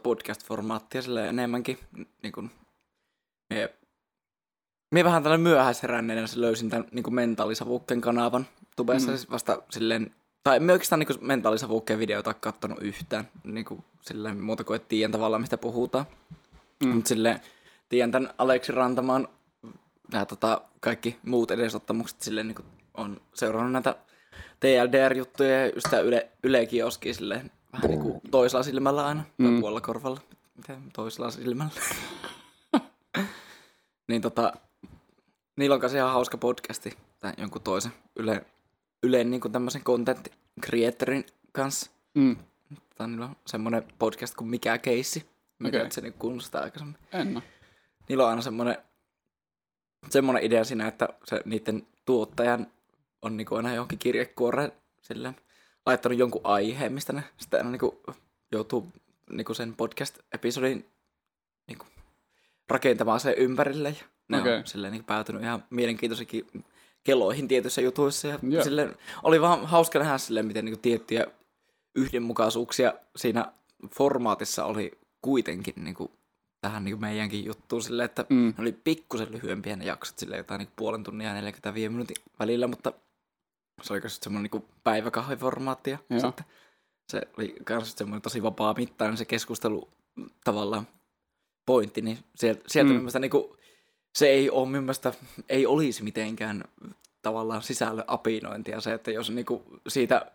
[0.03, 1.79] podcast-formaattia sille enemmänkin.
[2.23, 2.51] Niin kuin,
[3.49, 3.75] mie,
[4.93, 9.17] mie vähän tällainen myöhäisheränneenä löysin tämän niin kuin mentaalisavukkeen kanavan tubessa Mm.
[9.17, 9.25] mm.
[9.31, 14.75] vasta silleen, tai en oikeastaan niin mentaalisavukkeen videota kattonut yhtään, niin kuin, silleen muuta kuin
[14.75, 16.05] et tiedän tavallaan mistä puhutaan.
[16.83, 16.89] Mm.
[16.89, 17.39] Mutta silleen
[17.89, 19.27] tiedän tämän Aleksi Rantamaan
[20.11, 23.95] nämä tota, kaikki muut edesottamukset silleen niin kuin on seurannut näitä
[24.59, 29.59] TLDR-juttuja ja tää Yle, Ylekin oski silleen vähän niin kuin toisella silmällä aina, tai Mm.
[29.59, 30.19] puolella korvalla.
[30.57, 31.71] Miten toisella silmällä?
[34.07, 34.53] niin tota,
[35.55, 38.45] niillä on kanssa ihan hauska podcasti tai jonkun toisen Yle,
[39.03, 40.27] Ylen niin kuin tämmöisen content
[40.65, 41.91] creatorin kanssa.
[42.13, 42.35] Mm.
[43.07, 45.29] Niillä on semmoinen podcast kuin Mikä keissi.
[45.65, 45.79] Okei.
[45.79, 45.91] okay.
[45.91, 47.43] se niin sitä aikaisemmin En oo.
[48.09, 48.77] niillä on aina semmoinen,
[50.09, 52.67] semmoinen idea siinä, että se niiden tuottajan
[53.21, 54.71] on niinku aina johonkin kirjekuoreen
[55.01, 55.35] silleen
[55.85, 58.03] laittanut jonkun aiheen, mistä ne sitten aina niinku
[58.51, 58.91] joutuu
[59.29, 60.85] niinku sen podcast-episodin
[61.67, 61.85] niinku
[62.69, 63.89] rakentamaan sen ympärille.
[63.89, 64.57] Ja ne Okei.
[64.57, 66.47] on silleen niinku päätynyt ihan mielenkiintoisikin
[67.03, 68.27] keloihin tietyissä jutuissa.
[68.27, 68.63] Ja Joo.
[68.63, 71.25] silleen, oli vaan hauska nähdä silleen, miten niinku tiettyjä
[71.95, 73.51] yhdenmukaisuuksia siinä
[73.95, 74.91] formaatissa oli
[75.21, 76.11] kuitenkin niinku
[76.61, 78.47] tähän niin meidänkin juttuun silleen, että Mm.
[78.57, 82.67] ne oli pikkusen lyhyempiä ne jaksot, silleen jotain niin puolen tunnin ja 45 minuutin välillä,
[82.67, 82.93] mutta
[83.81, 86.19] se oli just semmoinen niin päiväkahviformaatti ja Joo.
[86.19, 86.45] sitten
[87.09, 89.89] se oli myös semmoinen tosi vapaa mittainen se keskustelu
[90.43, 90.87] tavallaan
[91.65, 93.07] pointti, niin sieltä, sieltä Mm.
[93.21, 93.57] niin kuin,
[94.15, 95.13] se ei ole minun mielestä,
[95.49, 96.63] ei olisi mitenkään
[97.21, 100.31] tavallaan sisällön apinointia se, että jos niin kuin siitä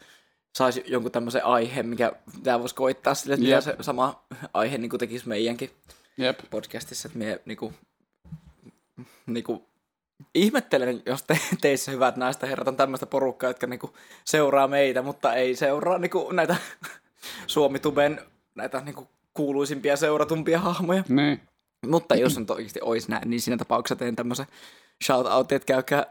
[0.57, 2.12] saisi jonkun tämmöisen aiheen, mikä
[2.43, 3.61] tämä voisi koittaa sille, että Jep.
[3.61, 5.70] se sama aihe niin kuin tekisi meidänkin
[6.16, 6.39] Jep.
[6.51, 7.72] podcastissa, että me niinku,
[9.27, 9.66] niinku,
[10.35, 13.95] ihmettelen, jos te, teissä hyvät naiset ja herrat on tämmöistä porukkaa, jotka niinku
[14.25, 16.57] seuraa meitä, mutta ei seuraa niinku näitä
[17.47, 18.20] Suomituben
[18.55, 21.05] näitä niinku kuuluisimpia seuratumpia hahmoja.
[21.09, 21.41] Niin.
[21.91, 24.47] Mutta jos nyt oikeasti olisi näin, niin siinä tapauksessa teen tämmöisen
[25.05, 26.07] shout että käykää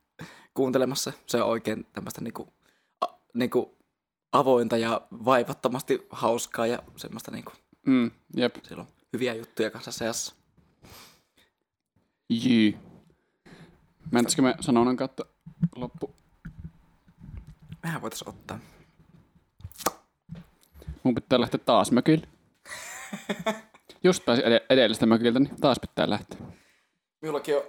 [0.54, 1.12] kuuntelemassa.
[1.26, 2.52] Se on oikein tämmöistä niinku,
[3.00, 3.76] a, niinku
[4.32, 7.52] avointa ja vaivattomasti hauskaa ja semmoista niinku,
[7.86, 8.10] Mm.
[8.36, 8.56] Jep.
[8.62, 10.34] siellä on hyviä juttuja kanssa seassa.
[12.30, 12.78] Jii.
[14.10, 15.24] Mennäisikö me sanonnan kautta
[15.76, 16.14] loppu?
[17.82, 18.58] Mehän voitaisiin ottaa.
[21.02, 22.28] Mun pitää lähteä taas mökille.
[24.04, 26.38] Just pääsin ed- edellistä mökiltä, niin taas pitää lähteä.
[27.20, 27.62] Minullakin on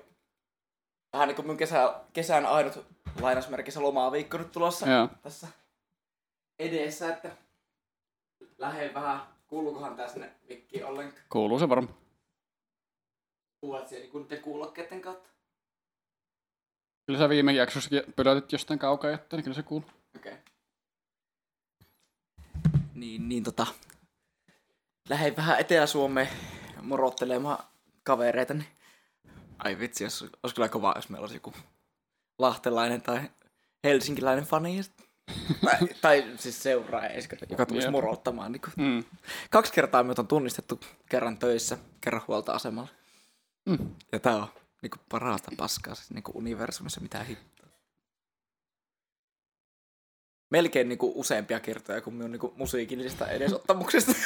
[1.13, 2.85] vähän niin kuin mun kesä, kesän ainut
[3.21, 5.09] lainausmerkissä lomaviikko nyt tulossa Joo.
[5.21, 5.47] tässä
[6.59, 7.31] edessä, että
[8.57, 11.23] lähden vähän, kuuluukohan tää sinne mikkiin ollenkaan.
[11.29, 11.95] Kuuluu se varmaan.
[13.61, 15.29] Kuulet siellä niin niiden kuulokkeiden kautta.
[17.05, 19.89] Kyllä sä viime jaksossakin pölätit jostain kaukaa jättää, niin kyllä se kuuluu.
[20.15, 20.33] Okei.
[20.33, 20.43] Okay.
[22.93, 23.67] Niin, niin tota.
[25.09, 26.29] Lähden vähän Etelä-Suomeen
[26.81, 27.63] morottelemaan
[28.03, 28.67] kavereita, niin
[29.59, 31.53] ai vitsi, jos, olisi kyllä kova, jos meillä olisi joku
[32.37, 33.21] lahtelainen tai
[33.83, 34.81] helsinkiläinen fani.
[35.65, 37.91] tai, tai siis seuraaja, joka tulisi Jep.
[37.91, 38.51] morottamaan.
[38.51, 38.73] Niin kuin.
[38.77, 39.03] Mm.
[39.49, 40.79] Kaksi kertaa meitä on tunnistettu
[41.09, 42.89] kerran töissä, kerran huoltoasemalla.
[43.65, 43.95] Mm.
[44.11, 44.47] Ja tää on
[44.81, 47.58] niinku parasta paskaa siis niinku universumissa mitä hittoa.
[50.49, 54.11] Melkein niinku useampia kertoja kuin minun niinku musiikillisista edesottamuksista.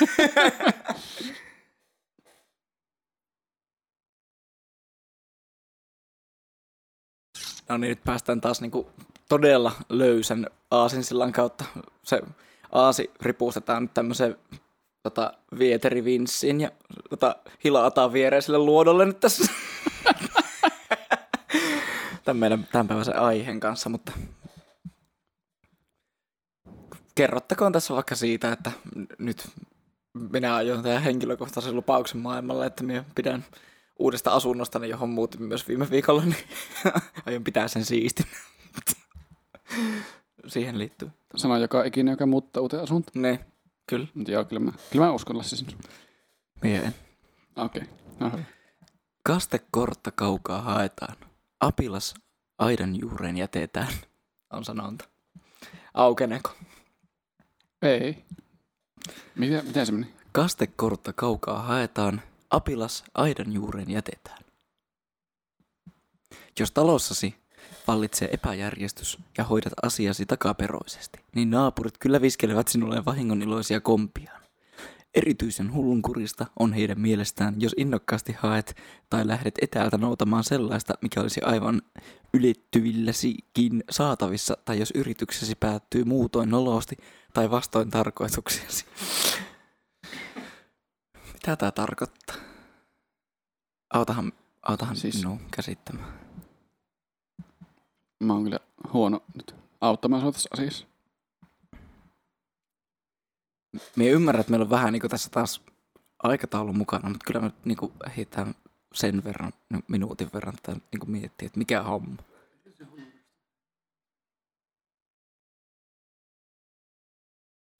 [7.69, 8.89] no niin, nyt päästään taas niinku
[9.29, 11.65] todella löysän aasinsillan kautta.
[12.03, 12.21] Se
[12.71, 14.35] aasi ripustetaan nyt tämmöiseen
[15.03, 16.71] tota, vieterivinssiin ja
[17.09, 19.53] tota, hilataan viereiselle luodolle nyt tässä.
[22.23, 24.11] Tämän meidän tämänpäiväisen aiheen kanssa, mutta
[27.15, 28.71] kerrottakoon tässä vaikka siitä, että
[29.19, 29.49] nyt
[30.13, 33.45] minä aion tehdä henkilökohtaisen lupauksen maailmalle, että minä pidän
[33.99, 36.43] uudesta asunnostani, johon muutin myös viime viikolla, niin
[37.25, 38.25] aion pitää sen siistin.
[40.47, 41.11] Siihen liittyy.
[41.35, 43.21] Sano joka ikinen, joka muuttaa uuteen asuntoon.
[43.21, 43.45] Ne,
[43.87, 44.07] kyllä.
[44.13, 45.73] Mutta joo, kyllä mä, kyllä mä uskon Lassi sinun.
[46.63, 46.95] Mie en.
[47.55, 47.83] Okei.
[48.21, 48.29] Okay.
[48.29, 48.39] No.
[49.23, 51.15] Kastekortta kaukaa haetaan.
[51.59, 52.13] Apilas
[52.57, 53.93] aidan juureen jätetään,
[54.53, 55.05] on sanonta.
[55.93, 56.51] Aukeneeko?
[57.83, 58.23] Ei.
[59.35, 60.13] Miten, miten se meni?
[60.31, 64.43] Kastekortta kaukaa haetaan, apilas aidan juureen jätetään.
[66.59, 67.35] Jos talossasi
[67.87, 74.42] vallitsee epäjärjestys ja hoidat asiasi takaperoisesti, niin naapurit kyllä viskelevät sinulle vahingoniloisia kompiaan.
[75.15, 78.75] Erityisen hullunkurista on heidän mielestään, jos innokkaasti haet
[79.09, 81.81] tai lähdet etäältä noutamaan sellaista, mikä olisi aivan
[82.33, 86.97] ylittyvillesikin saatavissa, tai jos yrityksesi päättyy muutoin nolosti
[87.33, 88.85] tai vastoin tarkoituksiasi.
[91.33, 92.35] Mitä tämä tarkoittaa?
[93.93, 95.15] Autahan, autahan siis...
[95.15, 96.19] Minun käsittämään.
[98.23, 98.59] Mä oon kyllä
[98.93, 100.92] huono nyt auttamaan sua tässä asiassa.
[103.95, 105.61] Me ymmärrän, että meillä on vähän niin tässä taas
[106.23, 107.77] aikataulu mukana, mutta kyllä me niin
[108.17, 108.55] heitään
[108.93, 112.17] sen verran, no, minuutin verran tätä niin miettiä, että mikä homma.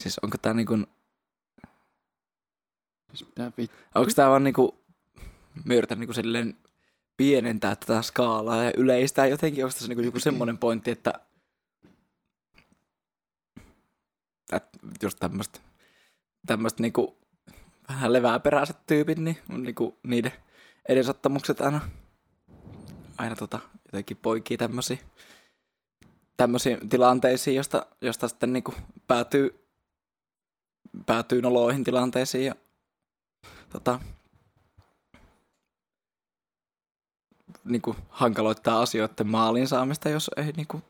[0.04, 0.88] Siis onko tämä niin kuin,
[3.14, 3.78] Siis vittu.
[3.96, 4.72] onko tämä vaan niin kuin,
[5.66, 6.58] me yritän niin kuin silleen
[7.18, 11.14] pienentää tätä skaalaa ja yleistää jotenkin, onko tässä niin kuin joku semmoinen pointti, että,
[14.52, 15.60] että just tämmöistä
[16.46, 17.18] tämmöistä niinku
[17.90, 20.34] vähän levääperäiset tyypit, niin on niinku niiden
[20.90, 21.82] edesottamukset aina,
[23.18, 24.98] aina tota, jotenkin poikii tämmöisiä
[26.38, 28.74] tämmöisiin tilanteisiin, josta, josta sitten niinku
[29.08, 29.68] päätyy,
[31.06, 32.56] päätyy noloihin tilanteisiin ja
[33.70, 34.00] tota,
[37.64, 40.82] niinku hankaloittaa asioiden maaliin saamista, jos ei niinku,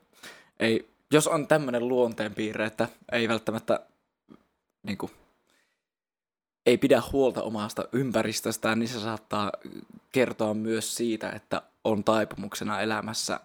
[0.60, 3.86] ei, jos on tämmöinen luonteenpiirre, että ei välttämättä
[4.82, 5.10] niinku,
[6.66, 9.52] ei pidä huolta omasta ympäristöstään, niin se saattaa
[10.12, 13.40] kertoa myös siitä, että on taipumuksena elämässä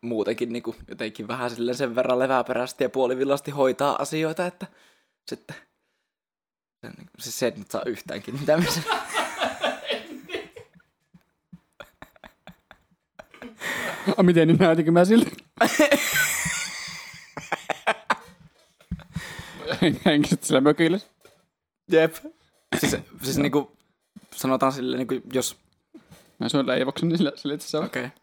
[0.00, 4.66] muutenkin niin kuin jotenkin vähän silleen sen verran leväperäisesti ja puolivillasti hoitaa asioita, että
[5.28, 5.56] sitten
[6.80, 8.84] se, kuin- se ei nyt saa yhtäänkin mitä me sen-
[14.16, 15.30] A, miten niin näytinkö mä siltä?
[20.04, 20.98] Henkisesti sillä mökillä.
[21.90, 22.14] Jep.
[22.80, 23.68] Siis, siis niin kuin,
[24.34, 25.56] sanotaan silleen, niin kuin, jos
[26.38, 27.84] Mä syön leivoksen, niin sillä, sillä että se on.
[27.84, 28.04] Okei.
[28.04, 28.18] Okay.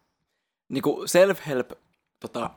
[0.68, 1.72] Niinku self-help
[2.20, 2.50] tota,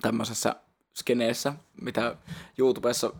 [0.00, 0.56] tämmöisessä
[0.94, 2.16] skeneessä, mitä
[2.58, 3.12] YouTubessa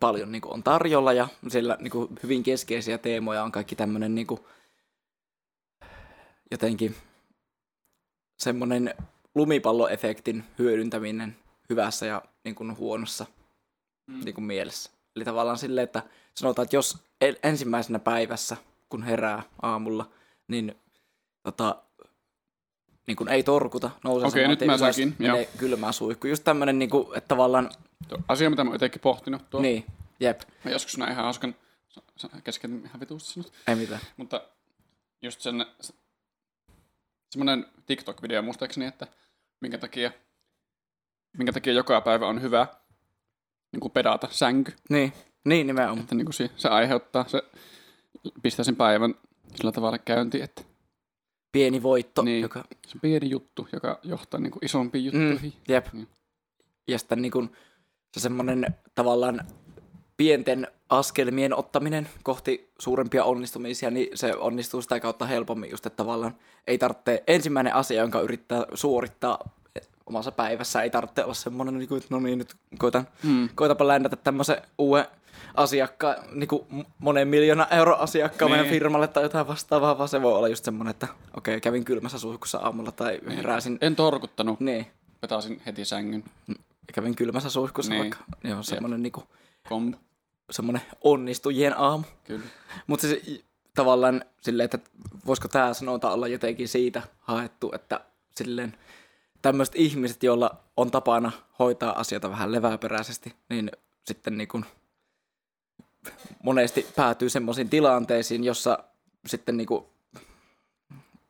[0.00, 4.46] paljon niinku on tarjolla ja siellä niinku hyvin keskeisiä teemoja on kaikki tämmöinen niinku,
[6.50, 6.96] jotenkin
[8.38, 8.94] semmoinen
[9.34, 11.36] lumipalloefektin hyödyntäminen
[11.70, 13.26] hyvässä ja niinku huonossa
[14.06, 14.24] Mm.
[14.24, 14.90] niinku mielessä.
[15.16, 16.02] Eli tavallaan silleen, että
[16.34, 16.98] sanotaan, että jos
[17.42, 18.56] ensimmäisenä päivässä,
[18.88, 20.10] kun herää aamulla,
[20.48, 20.74] niin
[21.42, 21.82] tota,
[23.06, 26.26] niin kun ei torkuta, nousee Okei, nyt mä sainkin, menee kylmää suihku.
[26.26, 27.70] Just tämmönen, niin kuin, että tavallaan,
[28.08, 29.60] Tuo Asia, mitä mä oon jotenkin pohtinut tuo.
[29.60, 29.84] niin,
[30.20, 31.54] jep, Mä joskus näin ihan hauskan,
[32.44, 33.52] kesken ihan vituusti sanot.
[33.68, 34.00] ei mitään.
[34.16, 34.42] Mutta
[35.22, 35.94] just sen, se,
[37.30, 39.06] semmoinen TikTok-video muistaakseni, että
[39.60, 40.10] minkä takia,
[41.38, 42.66] minkä takia joka päivä on hyvä
[43.72, 44.72] niin kuin pedata sänky.
[44.88, 45.12] Niin,
[45.44, 45.98] niin nimenomaan.
[46.00, 47.42] Että niin kuin se, se aiheuttaa, se
[48.42, 49.14] pistää sen päivän
[49.54, 50.62] sillä tavalla käyntiin, että
[51.52, 52.42] Pieni voitto, Niin.
[52.42, 55.52] joka, se on pieni juttu, joka johtaa niin kuin isompiin mm, juttuihin.
[55.68, 55.86] jep.
[55.92, 56.08] Niin.
[56.88, 57.50] Ja sitten niin kun,
[58.14, 59.40] se semmoinen tavallaan
[60.16, 66.34] pienten askelmien ottaminen kohti suurempia onnistumisia, niin se onnistuu sitä kautta helpommin just, että tavallaan
[66.66, 69.38] ei tarvitse, ensimmäinen asia, jonka yrittää suorittaa
[70.06, 73.48] omassa päivässä, ei tarvitse olla semmoinen, niin kuin, että no niin, nyt koitan, Mm.
[73.54, 75.04] koitapa ländätä tämmöisen uuden
[75.54, 78.58] asiakkaan, niin kuin monen miljoona euro asiakkaan Niin.
[78.60, 82.18] meidän firmalle tai jotain vastaavaa, vaan se voi olla just semmoinen, että okei, kävin kylmässä
[82.18, 84.86] suihkussa aamulla tai heräsin, En torkuttanut, niin,
[85.20, 86.24] petasin heti sängyn.
[86.92, 88.00] kävin kylmässä suihkussa Niin.
[88.00, 89.26] vaikka, niin on semmoinen niin kuin,
[89.68, 89.94] Kom.
[90.50, 92.04] semmoinen onnistujien aamu.
[92.24, 92.44] Kyllä.
[92.86, 93.22] Mutta se
[93.74, 94.78] tavallaan silleen, että
[95.26, 98.00] voisiko tämä sanota olla jotenkin siitä haettu, että
[98.36, 98.74] silleen
[99.42, 103.70] tämmöiset ihmiset, joilla on tapana hoitaa asioita vähän leväperäisesti, niin
[104.04, 104.64] sitten niin kuin
[106.42, 108.78] monesti päätyy semmoisiin tilanteisiin, jossa
[109.26, 109.84] sitten niin kuin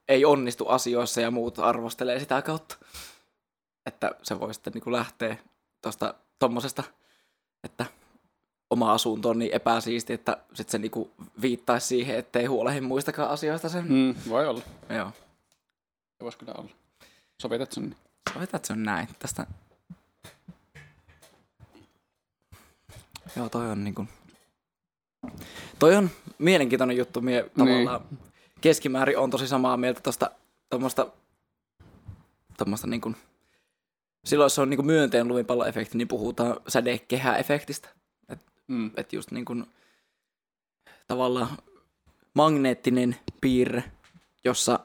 [0.09, 2.77] ei onnistu asioissa ja muut arvostelee sitä kautta.
[3.87, 5.37] Että se voi sitten niin kuin lähteä
[5.83, 6.85] tuosta tommosesta,
[7.65, 7.87] että
[8.71, 11.11] oma asunto on niin epäsiisti, että sitten se niinku
[11.43, 13.85] viittaisi siihen, ettei huolehi muistakaan asioista sen.
[13.89, 14.15] Mm.
[14.29, 14.63] Voi olla.
[14.89, 15.13] Joo.
[16.19, 16.71] Se voisi kyllä olla.
[17.43, 17.83] Sovitat sen.
[17.83, 17.97] niin.
[18.35, 19.09] Sovitaan, että se on näin.
[19.19, 19.47] Tästä...
[23.37, 24.07] Joo, toi on niinku...
[25.79, 27.21] Toi on mielenkiintoinen juttu.
[27.21, 28.01] Mie tavallaan
[28.61, 30.31] keskimäärin on tosi samaa mieltä tosta
[30.71, 31.07] tommosta
[32.57, 33.17] tämmöistä niin kuin,
[34.25, 37.89] silloin jos on niin kuin myönteinen lumipalloefekti, niin puhutaan sädekehäefektistä.
[38.69, 38.91] Mm.
[38.97, 39.67] Että just niin kuin,
[41.07, 41.49] tavallaan
[42.35, 43.85] magneettinen piirre,
[44.45, 44.81] jossa,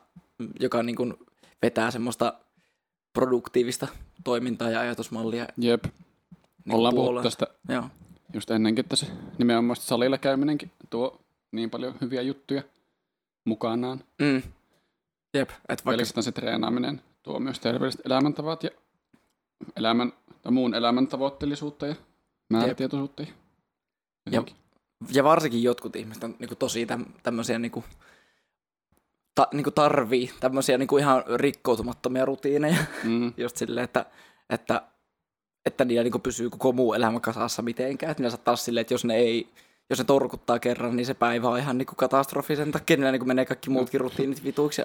[0.60, 1.14] joka niin kuin
[1.62, 2.34] vetää semmoista
[3.14, 3.88] produktiivista
[4.24, 5.48] toimintaa ja ajatusmallia.
[5.58, 5.84] Jep.
[6.66, 7.84] Niin Ollaan puhuttu tästä Joo.
[8.34, 9.08] Just ennenkin, että se
[9.38, 11.22] nimenomaan salilla käyminenkin tuo
[11.52, 12.64] niin paljon hyviä juttuja
[13.46, 14.04] mukanaan.
[14.22, 14.42] Mm.
[15.34, 15.84] Jep, että vaikka...
[15.84, 18.70] Pelkästään se treenaaminen tuo myös terveelliset elämäntavat ja
[19.76, 21.96] elämän, tai muun elämän tavoitteellisuutta ja
[22.50, 23.24] määrätietoisuutta.
[24.32, 24.44] Ja.
[25.14, 27.86] Ja varsinkin jotkut ihmiset on niin kuin, tosi täm, tämmöisiä niin kuin,
[29.36, 32.78] ta, niin kuin tarvii tämmöisiä niin kuin ihan rikkoutumattomia rutiineja.
[33.04, 33.34] Mm.
[33.38, 34.06] Just silleen, että,
[34.50, 34.82] että,
[35.70, 38.12] että niillä niin pysyy koko muu elämä kasassa mitenkään.
[38.12, 39.50] Että niillä saattaa olla silleen, että jos ne ei
[39.90, 43.12] jos ne torkuttaa kerran, niin se päivä on ihan niin kuin katastrofi sen takia, niillä
[43.12, 44.82] niin kuin menee kaikki muutkin rutiinit vituiksi.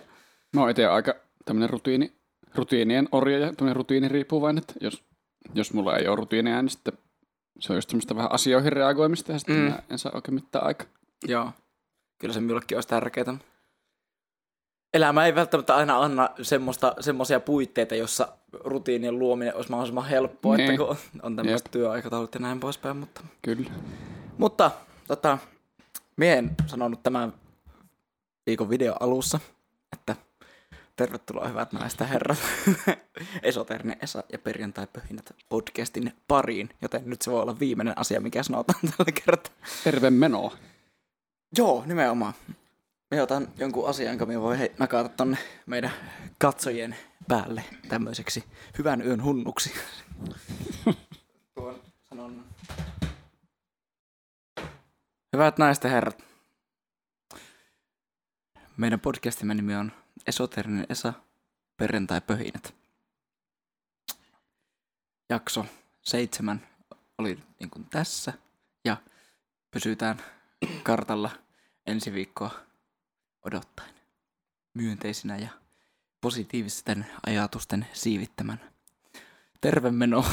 [0.53, 1.15] Mä oon itse aika
[1.45, 2.13] tämmönen rutiini,
[2.55, 5.05] rutiinien orja ja tämmönen rutiiniriippuvainen, että jos,
[5.55, 6.99] jos mulla ei ole rutiineja, niin sitten
[7.61, 9.63] se on just semmoista vähän asioihin reagoimista ja sitten mm.
[9.63, 10.87] mä en saa oikein mitään aikaa.
[11.27, 11.51] joo,
[12.19, 13.37] kyllä se minullekin olisi tärkeää.
[14.95, 20.71] Elämä ei välttämättä aina anna semmoista, semmoisia puitteita, jossa rutiinien luominen olisi mahdollisimman helppoa, Niin.
[20.71, 23.71] että kun on tämmöiset työaikataulut ja näin poispäin, mutta Kyllä.
[24.39, 24.71] Mutta
[25.09, 25.39] tota,
[26.17, 27.33] mie en sanonut tämän
[28.47, 29.41] viikon video alussa,
[29.93, 30.17] että
[30.97, 32.39] tervetuloa hyvät naiset ja herrat
[33.43, 38.43] Esoterinen Esa ja perjantai pöhinät podcastin pariin, joten nyt se voi olla viimeinen asia, mikä
[38.43, 39.53] sanotaan tällä kertaa.
[39.85, 40.53] Terve menoa.
[41.59, 42.33] Joo, nimenomaan.
[43.11, 45.91] Me otan jonkun asian, jonka me voi hei, nakata tonne meidän
[46.39, 46.97] katsojien
[47.29, 48.45] päälle tämmöiseksi
[48.79, 49.73] hyvän yön hunnuksi.
[51.55, 52.45] Tuon sanon.
[55.33, 56.25] Hyvät naiset ja herrat.
[58.77, 59.93] Meidän podcastimme nimi on
[60.27, 61.13] Esoterinen Esa,
[61.77, 62.75] perjantai pöhinät.
[65.31, 65.67] Jakso
[66.03, 66.67] seitsemän
[67.19, 68.33] oli niin kuin tässä
[68.85, 68.97] ja
[69.71, 70.23] pysytään
[70.83, 71.31] kartalla
[71.87, 72.51] ensi viikkoa
[73.45, 73.95] odottaen.
[74.75, 75.49] Myönteisinä ja
[76.21, 78.61] positiivisten ajatusten siivittämän.
[79.61, 80.25] Terve meno!